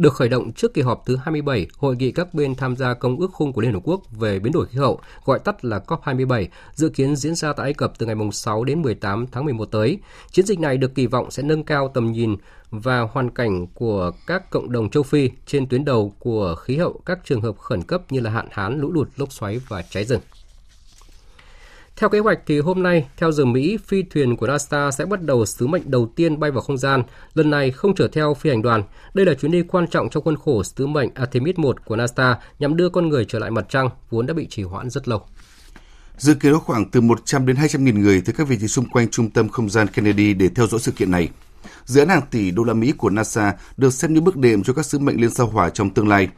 được 0.00 0.14
khởi 0.14 0.28
động 0.28 0.52
trước 0.52 0.74
kỳ 0.74 0.82
họp 0.82 1.02
thứ 1.06 1.16
27 1.16 1.66
Hội 1.78 1.96
nghị 1.96 2.12
các 2.12 2.34
bên 2.34 2.54
tham 2.54 2.76
gia 2.76 2.94
Công 2.94 3.16
ước 3.16 3.30
khung 3.32 3.52
của 3.52 3.60
Liên 3.60 3.72
Hợp 3.72 3.80
Quốc 3.84 4.02
về 4.18 4.38
biến 4.38 4.52
đổi 4.52 4.66
khí 4.66 4.78
hậu, 4.78 5.00
gọi 5.24 5.38
tắt 5.38 5.64
là 5.64 5.80
COP27, 5.86 6.46
dự 6.74 6.88
kiến 6.88 7.16
diễn 7.16 7.34
ra 7.34 7.52
tại 7.52 7.64
Ai 7.64 7.74
Cập 7.74 7.92
từ 7.98 8.06
ngày 8.06 8.16
6 8.32 8.64
đến 8.64 8.82
18 8.82 9.26
tháng 9.32 9.44
11 9.44 9.64
tới. 9.64 9.98
Chiến 10.30 10.46
dịch 10.46 10.60
này 10.60 10.76
được 10.76 10.94
kỳ 10.94 11.06
vọng 11.06 11.30
sẽ 11.30 11.42
nâng 11.42 11.64
cao 11.64 11.90
tầm 11.94 12.12
nhìn 12.12 12.36
và 12.70 13.00
hoàn 13.00 13.30
cảnh 13.30 13.66
của 13.74 14.10
các 14.26 14.50
cộng 14.50 14.72
đồng 14.72 14.90
châu 14.90 15.02
Phi 15.02 15.30
trên 15.46 15.66
tuyến 15.66 15.84
đầu 15.84 16.14
của 16.18 16.54
khí 16.54 16.76
hậu 16.76 17.00
các 17.06 17.18
trường 17.24 17.40
hợp 17.40 17.58
khẩn 17.58 17.82
cấp 17.82 18.02
như 18.10 18.20
là 18.20 18.30
hạn 18.30 18.46
hán, 18.50 18.80
lũ 18.80 18.92
lụt, 18.92 19.08
lốc 19.16 19.32
xoáy 19.32 19.60
và 19.68 19.82
cháy 19.82 20.04
rừng. 20.04 20.20
Theo 22.00 22.08
kế 22.08 22.18
hoạch 22.18 22.38
thì 22.46 22.60
hôm 22.60 22.82
nay, 22.82 23.08
theo 23.16 23.32
giờ 23.32 23.44
Mỹ, 23.44 23.78
phi 23.86 24.02
thuyền 24.02 24.36
của 24.36 24.46
NASA 24.46 24.90
sẽ 24.90 25.04
bắt 25.04 25.22
đầu 25.22 25.46
sứ 25.46 25.66
mệnh 25.66 25.90
đầu 25.90 26.12
tiên 26.16 26.40
bay 26.40 26.50
vào 26.50 26.60
không 26.60 26.78
gian, 26.78 27.02
lần 27.34 27.50
này 27.50 27.70
không 27.70 27.94
chở 27.94 28.08
theo 28.12 28.34
phi 28.34 28.50
hành 28.50 28.62
đoàn. 28.62 28.82
Đây 29.14 29.26
là 29.26 29.34
chuyến 29.34 29.52
đi 29.52 29.62
quan 29.62 29.86
trọng 29.86 30.10
trong 30.10 30.24
khuôn 30.24 30.36
khổ 30.36 30.62
sứ 30.62 30.86
mệnh 30.86 31.08
Artemis 31.14 31.58
1 31.58 31.84
của 31.84 31.96
NASA 31.96 32.38
nhằm 32.58 32.76
đưa 32.76 32.88
con 32.88 33.08
người 33.08 33.24
trở 33.24 33.38
lại 33.38 33.50
mặt 33.50 33.66
trăng, 33.68 33.88
vốn 34.10 34.26
đã 34.26 34.34
bị 34.34 34.46
trì 34.50 34.62
hoãn 34.62 34.90
rất 34.90 35.08
lâu. 35.08 35.22
Dự 36.16 36.34
kiến 36.34 36.52
có 36.52 36.58
khoảng 36.58 36.90
từ 36.90 37.00
100 37.00 37.46
đến 37.46 37.56
200 37.56 37.84
nghìn 37.84 38.00
người 38.00 38.22
từ 38.24 38.32
các 38.32 38.48
vị 38.48 38.56
trí 38.60 38.68
xung 38.68 38.88
quanh 38.88 39.08
trung 39.08 39.30
tâm 39.30 39.48
không 39.48 39.70
gian 39.70 39.86
Kennedy 39.86 40.34
để 40.34 40.48
theo 40.48 40.66
dõi 40.66 40.80
sự 40.80 40.92
kiện 40.92 41.10
này. 41.10 41.28
Dự 41.84 42.00
án 42.00 42.08
hàng 42.08 42.22
tỷ 42.30 42.50
đô 42.50 42.64
la 42.64 42.74
Mỹ 42.74 42.92
của 42.92 43.10
NASA 43.10 43.54
được 43.76 43.94
xem 43.94 44.14
như 44.14 44.20
bước 44.20 44.36
đệm 44.36 44.62
cho 44.62 44.72
các 44.72 44.86
sứ 44.86 44.98
mệnh 44.98 45.20
liên 45.20 45.30
sao 45.30 45.46
hỏa 45.46 45.70
trong 45.70 45.90
tương 45.90 46.08
lai. 46.08 46.28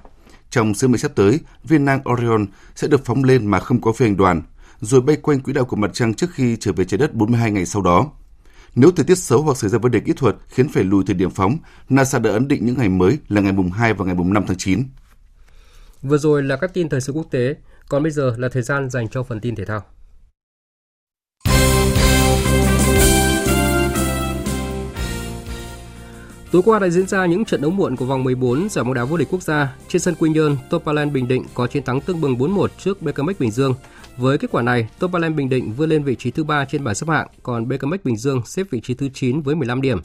Trong 0.50 0.74
sứ 0.74 0.88
mệnh 0.88 0.98
sắp 0.98 1.12
tới, 1.14 1.40
viên 1.64 1.84
nang 1.84 2.00
Orion 2.12 2.46
sẽ 2.74 2.88
được 2.88 3.04
phóng 3.04 3.24
lên 3.24 3.46
mà 3.46 3.60
không 3.60 3.80
có 3.80 3.92
phi 3.92 4.06
hành 4.06 4.16
đoàn, 4.16 4.42
rồi 4.82 5.00
bay 5.00 5.16
quanh 5.16 5.40
quỹ 5.40 5.52
đạo 5.52 5.64
của 5.64 5.76
mặt 5.76 5.90
trăng 5.94 6.14
trước 6.14 6.30
khi 6.32 6.56
trở 6.60 6.72
về 6.72 6.84
trái 6.84 6.98
đất 6.98 7.14
42 7.14 7.50
ngày 7.50 7.66
sau 7.66 7.82
đó. 7.82 8.10
Nếu 8.74 8.90
thời 8.90 9.04
tiết 9.04 9.18
xấu 9.18 9.42
hoặc 9.42 9.56
xảy 9.56 9.70
ra 9.70 9.78
vấn 9.78 9.92
đề 9.92 10.00
kỹ 10.00 10.12
thuật 10.16 10.36
khiến 10.48 10.68
phải 10.68 10.84
lùi 10.84 11.04
thời 11.06 11.14
điểm 11.14 11.30
phóng, 11.30 11.58
NASA 11.88 12.18
đã 12.18 12.30
ấn 12.30 12.48
định 12.48 12.66
những 12.66 12.78
ngày 12.78 12.88
mới 12.88 13.18
là 13.28 13.40
ngày 13.40 13.52
mùng 13.52 13.70
2 13.70 13.94
và 13.94 14.04
ngày 14.04 14.14
mùng 14.14 14.32
5 14.32 14.44
tháng 14.46 14.56
9. 14.56 14.84
Vừa 16.02 16.18
rồi 16.18 16.42
là 16.42 16.56
các 16.56 16.74
tin 16.74 16.88
thời 16.88 17.00
sự 17.00 17.12
quốc 17.12 17.26
tế, 17.30 17.54
còn 17.88 18.02
bây 18.02 18.12
giờ 18.12 18.34
là 18.38 18.48
thời 18.48 18.62
gian 18.62 18.90
dành 18.90 19.08
cho 19.08 19.22
phần 19.22 19.40
tin 19.40 19.56
thể 19.56 19.64
thao. 19.64 19.82
Tối 26.52 26.62
qua 26.64 26.78
đã 26.78 26.88
diễn 26.88 27.06
ra 27.06 27.26
những 27.26 27.44
trận 27.44 27.60
đấu 27.60 27.70
muộn 27.70 27.96
của 27.96 28.04
vòng 28.04 28.24
14 28.24 28.68
giải 28.68 28.84
bóng 28.84 28.94
đá 28.94 29.04
vô 29.04 29.16
địch 29.16 29.28
quốc 29.30 29.42
gia. 29.42 29.76
Trên 29.88 30.02
sân 30.02 30.14
Quy 30.14 30.30
Nhơn, 30.30 30.56
Topalan 30.70 31.12
Bình 31.12 31.28
Định 31.28 31.44
có 31.54 31.66
chiến 31.66 31.82
thắng 31.82 32.00
tương 32.00 32.20
bừng 32.20 32.36
4-1 32.36 32.68
trước 32.78 33.02
BKMX 33.02 33.38
Bình 33.38 33.50
Dương. 33.50 33.74
Với 34.16 34.38
kết 34.38 34.50
quả 34.50 34.62
này, 34.62 34.88
Topalem 34.98 35.36
Bình 35.36 35.48
Định 35.48 35.72
vươn 35.72 35.88
lên 35.88 36.04
vị 36.04 36.14
trí 36.14 36.30
thứ 36.30 36.44
3 36.44 36.64
trên 36.64 36.84
bảng 36.84 36.94
xếp 36.94 37.08
hạng, 37.08 37.26
còn 37.42 37.68
BKMX 37.68 38.00
Bình 38.04 38.16
Dương 38.16 38.42
xếp 38.46 38.66
vị 38.70 38.80
trí 38.80 38.94
thứ 38.94 39.08
9 39.14 39.40
với 39.40 39.54
15 39.54 39.82
điểm. 39.82 39.98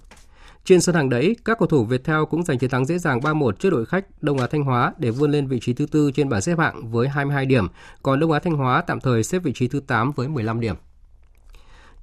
Trên 0.66 0.82
sân 0.82 0.96
hàng 0.96 1.10
đấy, 1.10 1.36
các 1.46 1.60
cầu 1.60 1.68
thủ 1.68 1.84
Viettel 1.84 2.24
cũng 2.30 2.44
giành 2.44 2.58
chiến 2.58 2.70
thắng 2.70 2.86
dễ 2.86 2.98
dàng 2.98 3.20
3-1 3.20 3.52
trước 3.52 3.70
đội 3.70 3.86
khách 3.86 4.06
Đông 4.22 4.38
Á 4.38 4.48
Thanh 4.48 4.64
Hóa 4.64 4.94
để 4.98 5.12
vươn 5.12 5.32
lên 5.32 5.48
vị 5.48 5.60
trí 5.60 5.74
thứ 5.74 5.86
tư 5.86 6.12
trên 6.12 6.30
bảng 6.30 6.42
xếp 6.42 6.60
hạng 6.60 6.92
với 6.92 7.08
22 7.08 7.46
điểm, 7.46 7.68
còn 8.04 8.20
Đông 8.20 8.32
Á 8.32 8.40
Thanh 8.40 8.54
Hóa 8.54 8.82
tạm 8.82 9.00
thời 9.00 9.24
xếp 9.24 9.40
vị 9.44 9.54
trí 9.56 9.68
thứ 9.68 9.80
8 9.80 10.12
với 10.12 10.28
15 10.28 10.60
điểm. 10.60 10.76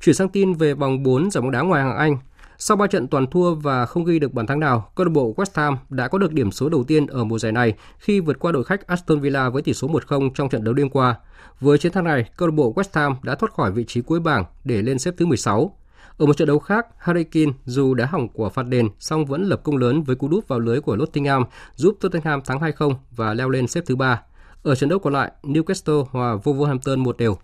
Chuyển 0.00 0.14
sang 0.14 0.28
tin 0.28 0.52
về 0.52 0.74
vòng 0.74 1.02
4 1.02 1.30
giải 1.30 1.42
bóng 1.42 1.50
đá 1.50 1.60
ngoài 1.60 1.82
hạng 1.82 1.96
Anh, 1.96 2.16
sau 2.58 2.76
3 2.76 2.86
trận 2.86 3.08
toàn 3.08 3.26
thua 3.26 3.54
và 3.54 3.86
không 3.86 4.04
ghi 4.04 4.18
được 4.18 4.32
bàn 4.32 4.46
thắng 4.46 4.60
nào, 4.60 4.90
câu 4.94 5.06
lạc 5.06 5.12
bộ 5.12 5.34
West 5.36 5.50
Ham 5.54 5.76
đã 5.90 6.08
có 6.08 6.18
được 6.18 6.32
điểm 6.32 6.52
số 6.52 6.68
đầu 6.68 6.84
tiên 6.84 7.06
ở 7.06 7.24
mùa 7.24 7.38
giải 7.38 7.52
này 7.52 7.74
khi 7.98 8.20
vượt 8.20 8.38
qua 8.38 8.52
đội 8.52 8.64
khách 8.64 8.86
Aston 8.86 9.20
Villa 9.20 9.50
với 9.50 9.62
tỷ 9.62 9.74
số 9.74 9.88
1-0 9.88 10.30
trong 10.34 10.48
trận 10.48 10.64
đấu 10.64 10.74
đêm 10.74 10.90
qua. 10.90 11.16
Với 11.60 11.78
chiến 11.78 11.92
thắng 11.92 12.04
này, 12.04 12.30
câu 12.36 12.48
lạc 12.48 12.54
bộ 12.54 12.72
West 12.76 12.88
Ham 12.92 13.16
đã 13.22 13.34
thoát 13.34 13.52
khỏi 13.52 13.72
vị 13.72 13.84
trí 13.84 14.00
cuối 14.00 14.20
bảng 14.20 14.44
để 14.64 14.82
lên 14.82 14.98
xếp 14.98 15.14
thứ 15.16 15.26
16. 15.26 15.76
Ở 16.18 16.26
một 16.26 16.36
trận 16.36 16.48
đấu 16.48 16.58
khác, 16.58 16.86
Harry 16.98 17.24
Kane 17.24 17.52
dù 17.64 17.94
đã 17.94 18.06
hỏng 18.06 18.28
của 18.28 18.48
phạt 18.48 18.66
đền 18.66 18.88
song 18.98 19.24
vẫn 19.24 19.44
lập 19.44 19.60
công 19.64 19.76
lớn 19.76 20.02
với 20.02 20.16
cú 20.16 20.28
đúp 20.28 20.48
vào 20.48 20.58
lưới 20.58 20.80
của 20.80 20.96
Nottingham 20.96 21.44
giúp 21.74 21.96
Tottenham 22.00 22.40
thắng 22.40 22.58
2-0 22.58 22.94
và 23.16 23.34
leo 23.34 23.50
lên 23.50 23.66
xếp 23.66 23.84
thứ 23.86 23.96
3. 23.96 24.22
Ở 24.62 24.74
trận 24.74 24.88
đấu 24.88 24.98
còn 24.98 25.12
lại, 25.12 25.32
Newcastle 25.42 26.04
hòa 26.10 26.36
Wolverhampton 26.36 26.98
một 26.98 27.18
đều. 27.18 27.36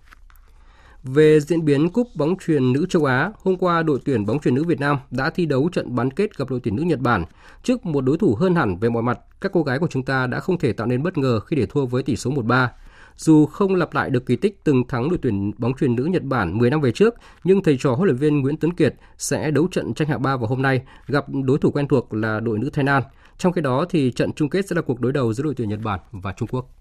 Về 1.02 1.40
diễn 1.40 1.64
biến 1.64 1.90
cúp 1.90 2.08
bóng 2.14 2.34
truyền 2.46 2.72
nữ 2.72 2.86
châu 2.88 3.04
Á, 3.04 3.32
hôm 3.44 3.56
qua 3.56 3.82
đội 3.82 3.98
tuyển 4.04 4.26
bóng 4.26 4.38
truyền 4.40 4.54
nữ 4.54 4.64
Việt 4.64 4.80
Nam 4.80 4.98
đã 5.10 5.30
thi 5.30 5.46
đấu 5.46 5.68
trận 5.72 5.94
bán 5.94 6.10
kết 6.10 6.38
gặp 6.38 6.50
đội 6.50 6.60
tuyển 6.62 6.76
nữ 6.76 6.82
Nhật 6.82 7.00
Bản. 7.00 7.24
Trước 7.62 7.86
một 7.86 8.00
đối 8.00 8.18
thủ 8.18 8.34
hơn 8.34 8.54
hẳn 8.54 8.78
về 8.78 8.88
mọi 8.88 9.02
mặt, 9.02 9.18
các 9.40 9.52
cô 9.52 9.62
gái 9.62 9.78
của 9.78 9.86
chúng 9.90 10.02
ta 10.02 10.26
đã 10.26 10.40
không 10.40 10.58
thể 10.58 10.72
tạo 10.72 10.86
nên 10.86 11.02
bất 11.02 11.18
ngờ 11.18 11.40
khi 11.40 11.56
để 11.56 11.66
thua 11.66 11.86
với 11.86 12.02
tỷ 12.02 12.16
số 12.16 12.30
1-3. 12.30 12.68
Dù 13.16 13.46
không 13.46 13.74
lặp 13.74 13.94
lại 13.94 14.10
được 14.10 14.26
kỳ 14.26 14.36
tích 14.36 14.64
từng 14.64 14.86
thắng 14.88 15.08
đội 15.08 15.18
tuyển 15.22 15.52
bóng 15.58 15.74
truyền 15.74 15.94
nữ 15.94 16.04
Nhật 16.04 16.22
Bản 16.22 16.58
10 16.58 16.70
năm 16.70 16.80
về 16.80 16.92
trước, 16.92 17.14
nhưng 17.44 17.62
thầy 17.62 17.76
trò 17.80 17.94
huấn 17.94 18.06
luyện 18.06 18.16
viên 18.16 18.40
Nguyễn 18.40 18.56
Tuấn 18.56 18.74
Kiệt 18.74 18.94
sẽ 19.18 19.50
đấu 19.50 19.68
trận 19.70 19.94
tranh 19.94 20.08
hạng 20.08 20.22
3 20.22 20.36
vào 20.36 20.46
hôm 20.46 20.62
nay 20.62 20.82
gặp 21.06 21.24
đối 21.44 21.58
thủ 21.58 21.70
quen 21.70 21.88
thuộc 21.88 22.14
là 22.14 22.40
đội 22.40 22.58
nữ 22.58 22.70
Thái 22.72 22.84
Lan. 22.84 23.02
Trong 23.38 23.52
khi 23.52 23.60
đó 23.60 23.84
thì 23.90 24.12
trận 24.12 24.32
chung 24.32 24.48
kết 24.48 24.68
sẽ 24.68 24.76
là 24.76 24.82
cuộc 24.82 25.00
đối 25.00 25.12
đầu 25.12 25.32
giữa 25.32 25.44
đội 25.44 25.54
tuyển 25.54 25.68
Nhật 25.68 25.80
Bản 25.82 26.00
và 26.12 26.32
Trung 26.32 26.48
Quốc. 26.48 26.80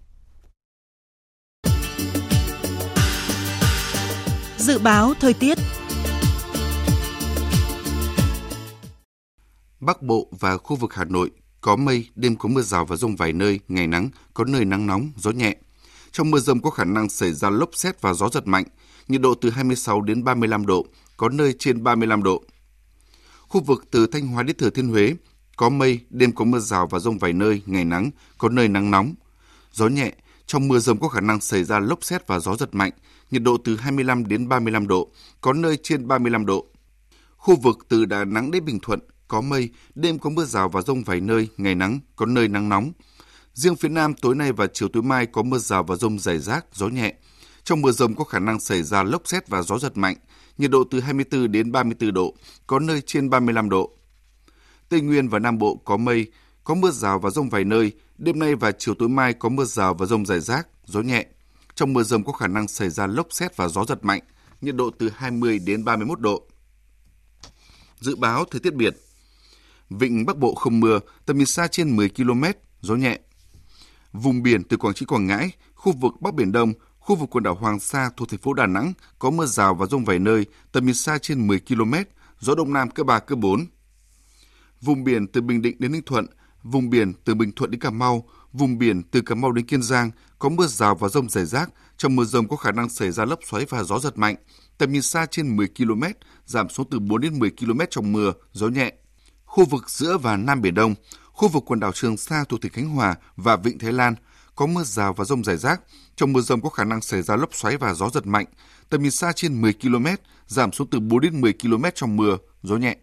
Dự 4.70 4.78
báo 4.78 5.14
thời 5.20 5.34
tiết 5.34 5.58
Bắc 9.80 10.02
Bộ 10.02 10.28
và 10.30 10.56
khu 10.56 10.76
vực 10.76 10.94
Hà 10.94 11.04
Nội 11.04 11.30
có 11.60 11.76
mây, 11.76 12.08
đêm 12.14 12.36
có 12.36 12.48
mưa 12.48 12.62
rào 12.62 12.84
và 12.84 12.96
rông 12.96 13.16
vài 13.16 13.32
nơi, 13.32 13.60
ngày 13.68 13.86
nắng, 13.86 14.08
có 14.34 14.44
nơi 14.44 14.64
nắng 14.64 14.86
nóng, 14.86 15.10
gió 15.16 15.30
nhẹ. 15.30 15.56
Trong 16.12 16.30
mưa 16.30 16.38
rông 16.38 16.62
có 16.62 16.70
khả 16.70 16.84
năng 16.84 17.08
xảy 17.08 17.32
ra 17.32 17.50
lốc 17.50 17.70
xét 17.72 18.00
và 18.00 18.14
gió 18.14 18.28
giật 18.28 18.46
mạnh, 18.46 18.64
nhiệt 19.08 19.20
độ 19.20 19.34
từ 19.34 19.50
26 19.50 20.00
đến 20.00 20.24
35 20.24 20.66
độ, 20.66 20.86
có 21.16 21.28
nơi 21.28 21.54
trên 21.58 21.84
35 21.84 22.22
độ. 22.22 22.42
Khu 23.48 23.60
vực 23.60 23.84
từ 23.90 24.06
Thanh 24.06 24.26
Hóa 24.26 24.42
đến 24.42 24.56
Thừa 24.56 24.70
Thiên 24.70 24.88
Huế 24.88 25.14
có 25.56 25.68
mây, 25.68 26.00
đêm 26.10 26.32
có 26.32 26.44
mưa 26.44 26.58
rào 26.58 26.86
và 26.86 26.98
rông 26.98 27.18
vài 27.18 27.32
nơi, 27.32 27.62
ngày 27.66 27.84
nắng, 27.84 28.10
có 28.38 28.48
nơi 28.48 28.68
nắng 28.68 28.90
nóng. 28.90 29.14
Gió 29.72 29.88
nhẹ, 29.88 30.12
trong 30.50 30.68
mưa 30.68 30.78
rông 30.78 31.00
có 31.00 31.08
khả 31.08 31.20
năng 31.20 31.40
xảy 31.40 31.64
ra 31.64 31.80
lốc 31.80 32.04
xét 32.04 32.26
và 32.26 32.38
gió 32.38 32.56
giật 32.56 32.74
mạnh, 32.74 32.92
nhiệt 33.30 33.42
độ 33.42 33.56
từ 33.64 33.76
25 33.76 34.28
đến 34.28 34.48
35 34.48 34.88
độ, 34.88 35.10
có 35.40 35.52
nơi 35.52 35.76
trên 35.82 36.08
35 36.08 36.46
độ. 36.46 36.66
Khu 37.36 37.56
vực 37.56 37.78
từ 37.88 38.04
Đà 38.04 38.24
Nẵng 38.24 38.50
đến 38.50 38.64
Bình 38.64 38.78
Thuận 38.82 39.00
có 39.28 39.40
mây, 39.40 39.68
đêm 39.94 40.18
có 40.18 40.30
mưa 40.30 40.44
rào 40.44 40.68
và 40.68 40.82
rông 40.82 41.02
vài 41.02 41.20
nơi, 41.20 41.48
ngày 41.56 41.74
nắng, 41.74 42.00
có 42.16 42.26
nơi 42.26 42.48
nắng 42.48 42.68
nóng. 42.68 42.92
Riêng 43.54 43.76
phía 43.76 43.88
Nam 43.88 44.14
tối 44.14 44.34
nay 44.34 44.52
và 44.52 44.66
chiều 44.72 44.88
tối 44.88 45.02
mai 45.02 45.26
có 45.26 45.42
mưa 45.42 45.58
rào 45.58 45.82
và 45.82 45.96
rông 45.96 46.18
rải 46.18 46.38
rác, 46.38 46.66
gió 46.72 46.88
nhẹ. 46.88 47.14
Trong 47.64 47.82
mưa 47.82 47.92
rông 47.92 48.14
có 48.14 48.24
khả 48.24 48.38
năng 48.38 48.60
xảy 48.60 48.82
ra 48.82 49.02
lốc 49.02 49.22
xét 49.24 49.48
và 49.48 49.62
gió 49.62 49.78
giật 49.78 49.96
mạnh, 49.96 50.16
nhiệt 50.58 50.70
độ 50.70 50.84
từ 50.90 51.00
24 51.00 51.52
đến 51.52 51.72
34 51.72 52.14
độ, 52.14 52.34
có 52.66 52.78
nơi 52.78 53.00
trên 53.06 53.30
35 53.30 53.70
độ. 53.70 53.90
Tây 54.88 55.00
Nguyên 55.00 55.28
và 55.28 55.38
Nam 55.38 55.58
Bộ 55.58 55.76
có 55.84 55.96
mây, 55.96 56.26
có 56.70 56.74
mưa 56.74 56.90
rào 56.90 57.18
và 57.18 57.30
rông 57.30 57.48
vài 57.48 57.64
nơi, 57.64 57.92
đêm 58.18 58.38
nay 58.38 58.54
và 58.54 58.72
chiều 58.72 58.94
tối 58.94 59.08
mai 59.08 59.32
có 59.32 59.48
mưa 59.48 59.64
rào 59.64 59.94
và 59.94 60.06
rông 60.06 60.26
rải 60.26 60.40
rác, 60.40 60.68
gió 60.84 61.00
nhẹ. 61.00 61.26
Trong 61.74 61.92
mưa 61.92 62.02
rông 62.02 62.24
có 62.24 62.32
khả 62.32 62.46
năng 62.46 62.68
xảy 62.68 62.90
ra 62.90 63.06
lốc 63.06 63.26
xét 63.30 63.56
và 63.56 63.68
gió 63.68 63.84
giật 63.84 64.04
mạnh, 64.04 64.20
nhiệt 64.60 64.74
độ 64.76 64.90
từ 64.98 65.10
20 65.14 65.58
đến 65.58 65.84
31 65.84 66.20
độ. 66.20 66.42
Dự 68.00 68.16
báo 68.16 68.44
thời 68.50 68.60
tiết 68.60 68.74
biển 68.74 68.94
Vịnh 69.90 70.26
Bắc 70.26 70.36
Bộ 70.36 70.54
không 70.54 70.80
mưa, 70.80 71.00
tầm 71.26 71.38
nhìn 71.38 71.46
xa 71.46 71.66
trên 71.66 71.96
10 71.96 72.08
km, 72.08 72.44
gió 72.80 72.94
nhẹ. 72.94 73.18
Vùng 74.12 74.42
biển 74.42 74.64
từ 74.64 74.76
Quảng 74.76 74.94
Trị 74.94 75.06
Quảng 75.06 75.26
Ngãi, 75.26 75.50
khu 75.74 75.92
vực 75.92 76.12
Bắc 76.20 76.34
Biển 76.34 76.52
Đông, 76.52 76.72
khu 76.98 77.16
vực 77.16 77.28
quần 77.30 77.44
đảo 77.44 77.54
Hoàng 77.54 77.80
Sa 77.80 78.10
thuộc 78.16 78.28
thành 78.28 78.40
phố 78.40 78.52
Đà 78.52 78.66
Nẵng 78.66 78.92
có 79.18 79.30
mưa 79.30 79.46
rào 79.46 79.74
và 79.74 79.86
rông 79.86 80.04
vài 80.04 80.18
nơi, 80.18 80.46
tầm 80.72 80.86
nhìn 80.86 80.94
xa 80.94 81.18
trên 81.18 81.46
10 81.46 81.60
km, 81.60 81.94
gió 82.40 82.54
Đông 82.54 82.72
Nam 82.72 82.90
cấp 82.90 83.06
3, 83.06 83.18
cấp 83.18 83.38
4. 83.38 83.66
Vùng 84.80 85.04
biển 85.04 85.26
từ 85.26 85.40
Bình 85.40 85.62
Định 85.62 85.76
đến 85.78 85.92
Ninh 85.92 86.02
Thuận, 86.06 86.26
vùng 86.62 86.90
biển 86.90 87.12
từ 87.24 87.34
Bình 87.34 87.52
Thuận 87.52 87.70
đến 87.70 87.80
Cà 87.80 87.90
Mau, 87.90 88.28
vùng 88.52 88.78
biển 88.78 89.02
từ 89.02 89.20
Cà 89.20 89.34
Mau 89.34 89.52
đến 89.52 89.66
Kiên 89.66 89.82
Giang 89.82 90.10
có 90.38 90.48
mưa 90.48 90.66
rào 90.66 90.94
và 90.94 91.08
rông 91.08 91.28
rải 91.28 91.44
rác. 91.44 91.70
Trong 91.96 92.16
mưa 92.16 92.24
rông 92.24 92.48
có 92.48 92.56
khả 92.56 92.72
năng 92.72 92.88
xảy 92.88 93.10
ra 93.10 93.24
lốc 93.24 93.38
xoáy 93.50 93.64
và 93.68 93.82
gió 93.82 93.98
giật 93.98 94.18
mạnh. 94.18 94.36
Tầm 94.78 94.92
nhìn 94.92 95.02
xa 95.02 95.26
trên 95.26 95.56
10 95.56 95.68
km, 95.68 96.02
giảm 96.46 96.68
xuống 96.68 96.86
từ 96.90 96.98
4 96.98 97.20
đến 97.20 97.38
10 97.38 97.50
km 97.50 97.80
trong 97.90 98.12
mưa, 98.12 98.32
gió 98.52 98.68
nhẹ. 98.68 98.92
Khu 99.44 99.64
vực 99.64 99.90
giữa 99.90 100.18
và 100.18 100.36
Nam 100.36 100.62
Biển 100.62 100.74
Đông, 100.74 100.94
khu 101.32 101.48
vực 101.48 101.62
quần 101.66 101.80
đảo 101.80 101.92
Trường 101.92 102.16
Sa 102.16 102.44
thuộc 102.48 102.60
tỉnh 102.60 102.72
Khánh 102.72 102.88
Hòa 102.88 103.14
và 103.36 103.56
Vịnh 103.56 103.78
Thái 103.78 103.92
Lan 103.92 104.14
có 104.56 104.66
mưa 104.66 104.82
rào 104.84 105.12
và 105.12 105.24
rông 105.24 105.44
rải 105.44 105.56
rác. 105.56 105.80
Trong 106.16 106.32
mưa 106.32 106.40
rông 106.40 106.60
có 106.60 106.68
khả 106.68 106.84
năng 106.84 107.00
xảy 107.00 107.22
ra 107.22 107.36
lốc 107.36 107.54
xoáy 107.54 107.76
và 107.76 107.94
gió 107.94 108.10
giật 108.10 108.26
mạnh. 108.26 108.46
Tầm 108.88 109.02
nhìn 109.02 109.10
xa 109.10 109.32
trên 109.32 109.60
10 109.60 109.72
km, 109.72 110.06
giảm 110.46 110.72
xuống 110.72 110.90
từ 110.90 111.00
4 111.00 111.20
đến 111.20 111.40
10 111.40 111.52
km 111.52 111.84
trong 111.94 112.16
mưa, 112.16 112.36
gió 112.62 112.76
nhẹ. 112.76 112.96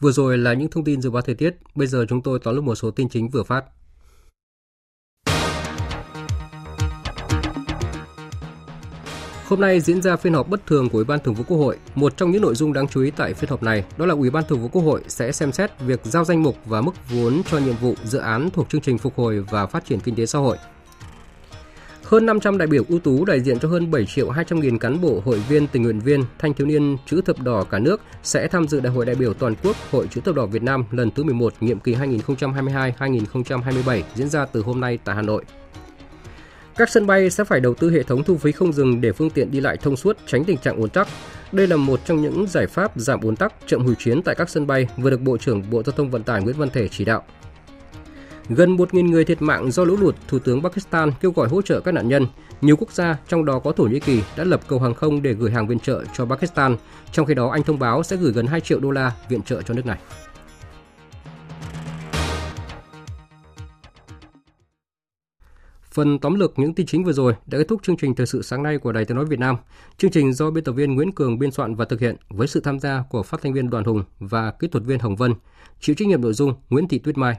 Vừa 0.00 0.12
rồi 0.12 0.38
là 0.38 0.54
những 0.54 0.70
thông 0.70 0.84
tin 0.84 1.02
dự 1.02 1.10
báo 1.10 1.22
thời 1.22 1.34
tiết, 1.34 1.56
bây 1.74 1.86
giờ 1.86 2.06
chúng 2.08 2.22
tôi 2.22 2.38
tóm 2.38 2.54
lược 2.54 2.64
một 2.64 2.74
số 2.74 2.90
tin 2.90 3.08
chính 3.08 3.28
vừa 3.28 3.42
phát. 3.42 3.64
Hôm 9.46 9.60
nay 9.60 9.80
diễn 9.80 10.02
ra 10.02 10.16
phiên 10.16 10.34
họp 10.34 10.48
bất 10.48 10.66
thường 10.66 10.88
của 10.88 10.98
Ủy 10.98 11.04
ban 11.04 11.18
Thường 11.24 11.34
vụ 11.34 11.44
Quốc 11.48 11.58
hội. 11.58 11.76
Một 11.94 12.16
trong 12.16 12.30
những 12.30 12.42
nội 12.42 12.54
dung 12.54 12.72
đáng 12.72 12.88
chú 12.88 13.02
ý 13.02 13.10
tại 13.10 13.34
phiên 13.34 13.50
họp 13.50 13.62
này 13.62 13.84
đó 13.96 14.06
là 14.06 14.14
Ủy 14.14 14.30
ban 14.30 14.44
Thường 14.48 14.60
vụ 14.60 14.68
Quốc 14.68 14.82
hội 14.82 15.02
sẽ 15.08 15.32
xem 15.32 15.52
xét 15.52 15.80
việc 15.80 16.00
giao 16.04 16.24
danh 16.24 16.42
mục 16.42 16.56
và 16.66 16.80
mức 16.80 16.92
vốn 17.08 17.42
cho 17.50 17.58
nhiệm 17.58 17.76
vụ 17.76 17.94
dự 18.04 18.18
án 18.18 18.50
thuộc 18.50 18.68
chương 18.68 18.80
trình 18.80 18.98
phục 18.98 19.16
hồi 19.16 19.40
và 19.40 19.66
phát 19.66 19.84
triển 19.84 20.00
kinh 20.00 20.14
tế 20.14 20.26
xã 20.26 20.38
hội. 20.38 20.56
Hơn 22.08 22.26
500 22.26 22.58
đại 22.58 22.66
biểu 22.66 22.84
ưu 22.88 22.98
tú 22.98 23.24
đại 23.24 23.40
diện 23.40 23.58
cho 23.58 23.68
hơn 23.68 23.90
7 23.90 24.06
triệu 24.06 24.30
200 24.30 24.60
nghìn 24.60 24.78
cán 24.78 25.00
bộ, 25.00 25.22
hội 25.24 25.42
viên, 25.48 25.66
tình 25.66 25.82
nguyện 25.82 26.00
viên, 26.00 26.24
thanh 26.38 26.54
thiếu 26.54 26.66
niên 26.66 26.96
chữ 27.06 27.20
thập 27.20 27.40
đỏ 27.40 27.64
cả 27.70 27.78
nước 27.78 28.00
sẽ 28.22 28.48
tham 28.48 28.68
dự 28.68 28.80
Đại 28.80 28.92
hội 28.92 29.06
đại 29.06 29.16
biểu 29.16 29.34
toàn 29.34 29.54
quốc 29.62 29.76
Hội 29.90 30.08
chữ 30.10 30.20
thập 30.24 30.34
đỏ 30.34 30.46
Việt 30.46 30.62
Nam 30.62 30.84
lần 30.90 31.10
thứ 31.10 31.24
11 31.24 31.52
nhiệm 31.60 31.80
kỳ 31.80 31.94
2022-2027 31.94 34.02
diễn 34.14 34.28
ra 34.28 34.44
từ 34.44 34.62
hôm 34.62 34.80
nay 34.80 34.98
tại 35.04 35.16
Hà 35.16 35.22
Nội. 35.22 35.44
Các 36.76 36.90
sân 36.90 37.06
bay 37.06 37.30
sẽ 37.30 37.44
phải 37.44 37.60
đầu 37.60 37.74
tư 37.74 37.90
hệ 37.90 38.02
thống 38.02 38.24
thu 38.24 38.36
phí 38.36 38.52
không 38.52 38.72
dừng 38.72 39.00
để 39.00 39.12
phương 39.12 39.30
tiện 39.30 39.50
đi 39.50 39.60
lại 39.60 39.76
thông 39.76 39.96
suốt, 39.96 40.18
tránh 40.26 40.44
tình 40.44 40.58
trạng 40.58 40.76
ùn 40.76 40.90
tắc. 40.90 41.08
Đây 41.52 41.66
là 41.66 41.76
một 41.76 42.00
trong 42.04 42.22
những 42.22 42.46
giải 42.46 42.66
pháp 42.66 42.92
giảm 42.96 43.20
ùn 43.20 43.36
tắc, 43.36 43.52
chậm 43.66 43.84
hủy 43.84 43.94
chuyến 43.98 44.22
tại 44.22 44.34
các 44.34 44.50
sân 44.50 44.66
bay 44.66 44.88
vừa 44.96 45.10
được 45.10 45.20
Bộ 45.20 45.36
trưởng 45.36 45.70
Bộ 45.70 45.82
Giao 45.82 45.92
thông 45.92 46.10
Vận 46.10 46.22
tải 46.22 46.42
Nguyễn 46.42 46.56
Văn 46.56 46.70
Thể 46.70 46.88
chỉ 46.88 47.04
đạo. 47.04 47.24
Gần 48.50 48.76
1.000 48.76 49.10
người 49.10 49.24
thiệt 49.24 49.42
mạng 49.42 49.70
do 49.70 49.84
lũ 49.84 49.96
lụt, 49.96 50.16
Thủ 50.28 50.38
tướng 50.38 50.62
Pakistan 50.62 51.10
kêu 51.20 51.32
gọi 51.32 51.48
hỗ 51.48 51.62
trợ 51.62 51.80
các 51.80 51.92
nạn 51.92 52.08
nhân. 52.08 52.26
Nhiều 52.60 52.76
quốc 52.76 52.92
gia, 52.92 53.18
trong 53.28 53.44
đó 53.44 53.58
có 53.58 53.72
Thổ 53.72 53.84
Nhĩ 53.84 54.00
Kỳ, 54.00 54.22
đã 54.36 54.44
lập 54.44 54.60
cầu 54.68 54.80
hàng 54.80 54.94
không 54.94 55.22
để 55.22 55.32
gửi 55.32 55.50
hàng 55.50 55.66
viện 55.66 55.78
trợ 55.78 56.04
cho 56.14 56.26
Pakistan. 56.26 56.76
Trong 57.12 57.26
khi 57.26 57.34
đó, 57.34 57.48
Anh 57.48 57.62
thông 57.62 57.78
báo 57.78 58.02
sẽ 58.02 58.16
gửi 58.16 58.32
gần 58.32 58.46
2 58.46 58.60
triệu 58.60 58.80
đô 58.80 58.90
la 58.90 59.12
viện 59.28 59.42
trợ 59.42 59.62
cho 59.62 59.74
nước 59.74 59.86
này. 59.86 59.98
Phần 65.92 66.18
tóm 66.18 66.34
lược 66.34 66.58
những 66.58 66.74
tin 66.74 66.86
chính 66.86 67.04
vừa 67.04 67.12
rồi 67.12 67.34
đã 67.46 67.58
kết 67.58 67.64
thúc 67.68 67.82
chương 67.82 67.96
trình 67.96 68.14
thời 68.14 68.26
sự 68.26 68.42
sáng 68.42 68.62
nay 68.62 68.78
của 68.78 68.92
Đài 68.92 69.04
Tiếng 69.04 69.16
nói 69.16 69.26
Việt 69.26 69.38
Nam. 69.38 69.56
Chương 69.96 70.10
trình 70.10 70.32
do 70.32 70.50
biên 70.50 70.64
tập 70.64 70.72
viên 70.72 70.94
Nguyễn 70.94 71.12
Cường 71.12 71.38
biên 71.38 71.50
soạn 71.50 71.74
và 71.74 71.84
thực 71.84 72.00
hiện 72.00 72.16
với 72.28 72.48
sự 72.48 72.60
tham 72.60 72.80
gia 72.80 73.04
của 73.10 73.22
phát 73.22 73.40
thanh 73.42 73.52
viên 73.52 73.70
Đoàn 73.70 73.84
Hùng 73.84 74.04
và 74.18 74.50
kỹ 74.50 74.68
thuật 74.68 74.84
viên 74.84 74.98
Hồng 74.98 75.16
Vân. 75.16 75.34
Chịu 75.80 75.94
trách 75.98 76.08
nhiệm 76.08 76.22
nội 76.22 76.32
dung 76.32 76.54
Nguyễn 76.70 76.88
Thị 76.88 76.98
Tuyết 76.98 77.18
Mai. 77.18 77.38